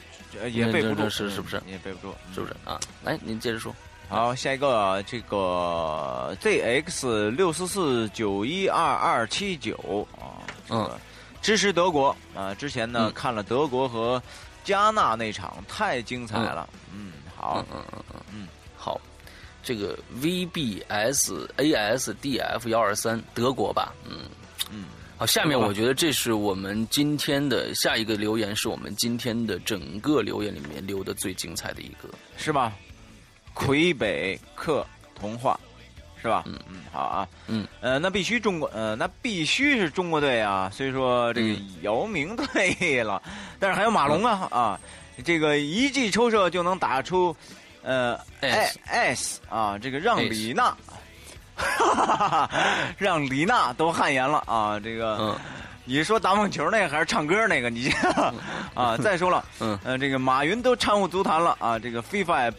[0.52, 1.62] 也背不住，是是不是？
[1.68, 2.80] 也背不住，是不是啊？
[3.04, 3.74] 来，您接着说。
[4.10, 10.92] 好，下一个这个 ZX 六四四九一二二七九啊，嗯，
[11.42, 12.54] 支持德国啊。
[12.54, 14.22] 之前呢看了德国和
[14.64, 16.70] 加纳那场，太精彩了。
[16.94, 18.53] 嗯，好，嗯嗯嗯嗯，好。
[19.64, 21.48] 这个 VBSASDF
[22.68, 24.20] 幺二三德国吧，嗯。
[24.72, 24.86] 嗯，
[25.18, 32.74] 好，下面我觉得这是我们今天的下一个留言，是我们今天的整个留言里面留的最精彩的一个，是吧？
[33.54, 35.60] 魁北克童话，
[36.22, 36.44] 是吧？
[36.48, 36.60] 嗯。
[36.68, 37.68] 嗯，好啊，嗯。
[37.82, 43.22] 呃，那必须中国，呃，那必须是中国队啊，所以说这个姚明退了，
[43.60, 44.80] 但是还有马龙啊啊，
[45.24, 47.36] 这个一记抽射就能打出。
[47.84, 50.76] 呃，S S 啊，这个让李娜，
[52.98, 54.80] 让李娜都汗颜了啊！
[54.80, 55.36] 这个，
[55.86, 57.70] 你说打网球那个还是唱歌那个？
[57.70, 57.92] 你
[58.74, 61.78] 啊，再说了，嗯，呃，这个马云都掺和足坛了啊！
[61.78, 62.54] 这个 FIFA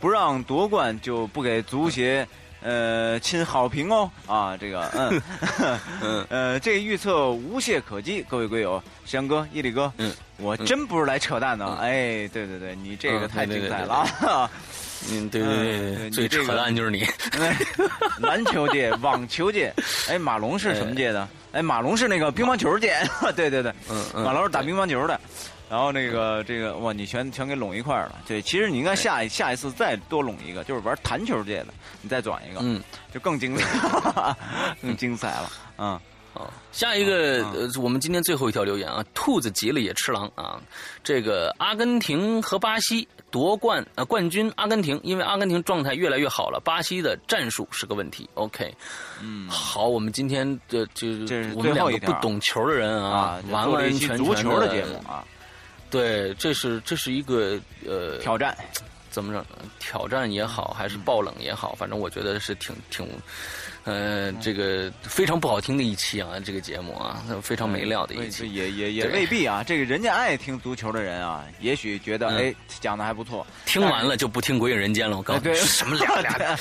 [0.00, 2.26] 不让夺冠就不给足协。
[2.66, 5.22] 呃，亲好评哦，啊，这个，嗯，
[6.02, 14.04] 嗯， 呃，这预测无懈可击，各位龟友，翔哥、伊利哥，嗯，我真不是来扯淡的，哎，对对对，你这个太精彩了，
[15.12, 17.06] 嗯，对对对，最扯淡就是你，
[18.18, 19.72] 篮球界、网球界，
[20.08, 21.28] 哎，马龙是什么界的？
[21.52, 22.96] 哎，马龙是那个乒乓球界，
[23.36, 25.20] 对对对，嗯嗯，马龙是打乒乓球的。
[25.68, 28.20] 然后那个这个哇，你全全给拢一块儿了。
[28.26, 32.80] 对，其实你应该下一下一次再多拢一个，就是玩弹球界的，你再转一个，嗯，
[33.12, 34.36] 就更精彩，
[34.80, 35.50] 更精彩了。
[35.78, 35.98] 嗯，
[36.32, 40.60] 好，下一个呃，我们今天最后一条留言啊，兔子急了也吃狼啊。
[41.02, 48.30] 这个阿根廷和巴西夺冠呃冠军，阿根廷因为阿根廷状态越来越好了，巴西的战术是个问题。
[48.34, 48.72] OK，
[49.20, 55.24] 嗯，好，我们今天的就这是我们两个不懂球的人啊，完完全全足球的节目啊。
[55.96, 58.54] 对，这是这是一个呃挑战，
[59.10, 59.44] 怎么着？
[59.78, 63.08] 挑战也好，还是爆冷也好，反正我觉得是挺挺，
[63.84, 68.52] 呃，这个非常不好听的一期啊，这个节目啊，非常没料的一期。
[68.52, 73.46] 也 也也未必啊，这个人家爱听足球的人啊，也许觉得哎讲的还不错。
[73.64, 76.58] 听完了就不听《鬼影人间》了，我告诉你，什么俩俩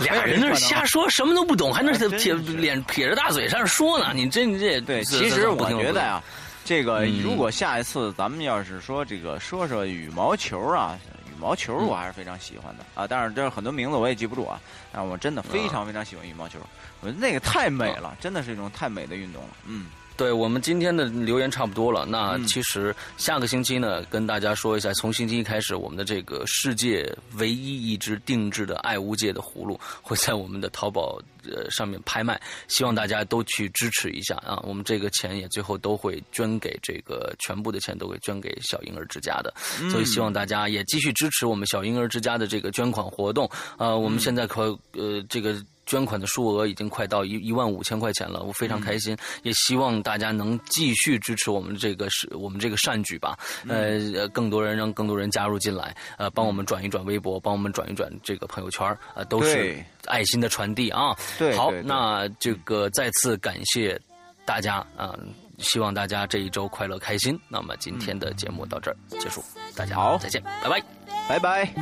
[0.00, 4.12] 俩人那瞎说，什么都不懂，还那 撇脸撇着大嘴上说呢？
[4.14, 6.22] 你这你这对，其实我觉得呀。
[6.66, 10.98] 这个如果下一次咱们要是说这个说说羽毛球啊，
[11.30, 12.84] 羽毛球我还是非常喜欢的。
[12.96, 14.60] 啊，但是这很多名字我也记不住啊，
[14.92, 16.58] 但我真的非常非常喜欢羽毛球，
[17.00, 19.86] 我觉得那个太美了，真的是一种太美的运动了，嗯。
[20.16, 34.58] 对我们今天的留言差不多了，那其实下个星期呢，跟大家说一下，从星期一开始，我们的这个世界唯一一只定制的爱屋界的葫芦会在我们的淘宝呃上面拍卖，希望大家都去支持一下啊！
[34.64, 39.52] 我们这个钱也最后都会捐给这个全部的钱都会捐给小婴儿之家的，
[39.90, 43.50] 所以希望大家也继续支持我们小婴儿之家的这个捐款活动。
[43.76, 45.62] 呃，我们现在可呃这个。
[45.86, 53.38] 捐款的数额已经快到一一万五千块钱了，我非常开心，也希望大家能继续支持我们这个是我们这个善举吧。
[53.68, 61.16] 呃，更多人让更多人加入进来，呃，帮我们转一转微博，帮我们转一转这个朋友圈，呃，都是爱心的传递啊。
[61.38, 63.98] 对，好，那这个再次感谢
[64.44, 65.16] 大家啊，
[65.58, 67.38] 希望大家这一周快乐开心。
[67.48, 69.40] 那么今天的节目到这儿结束，
[69.76, 70.82] 大家好，再见，拜拜，
[71.28, 71.72] 拜拜。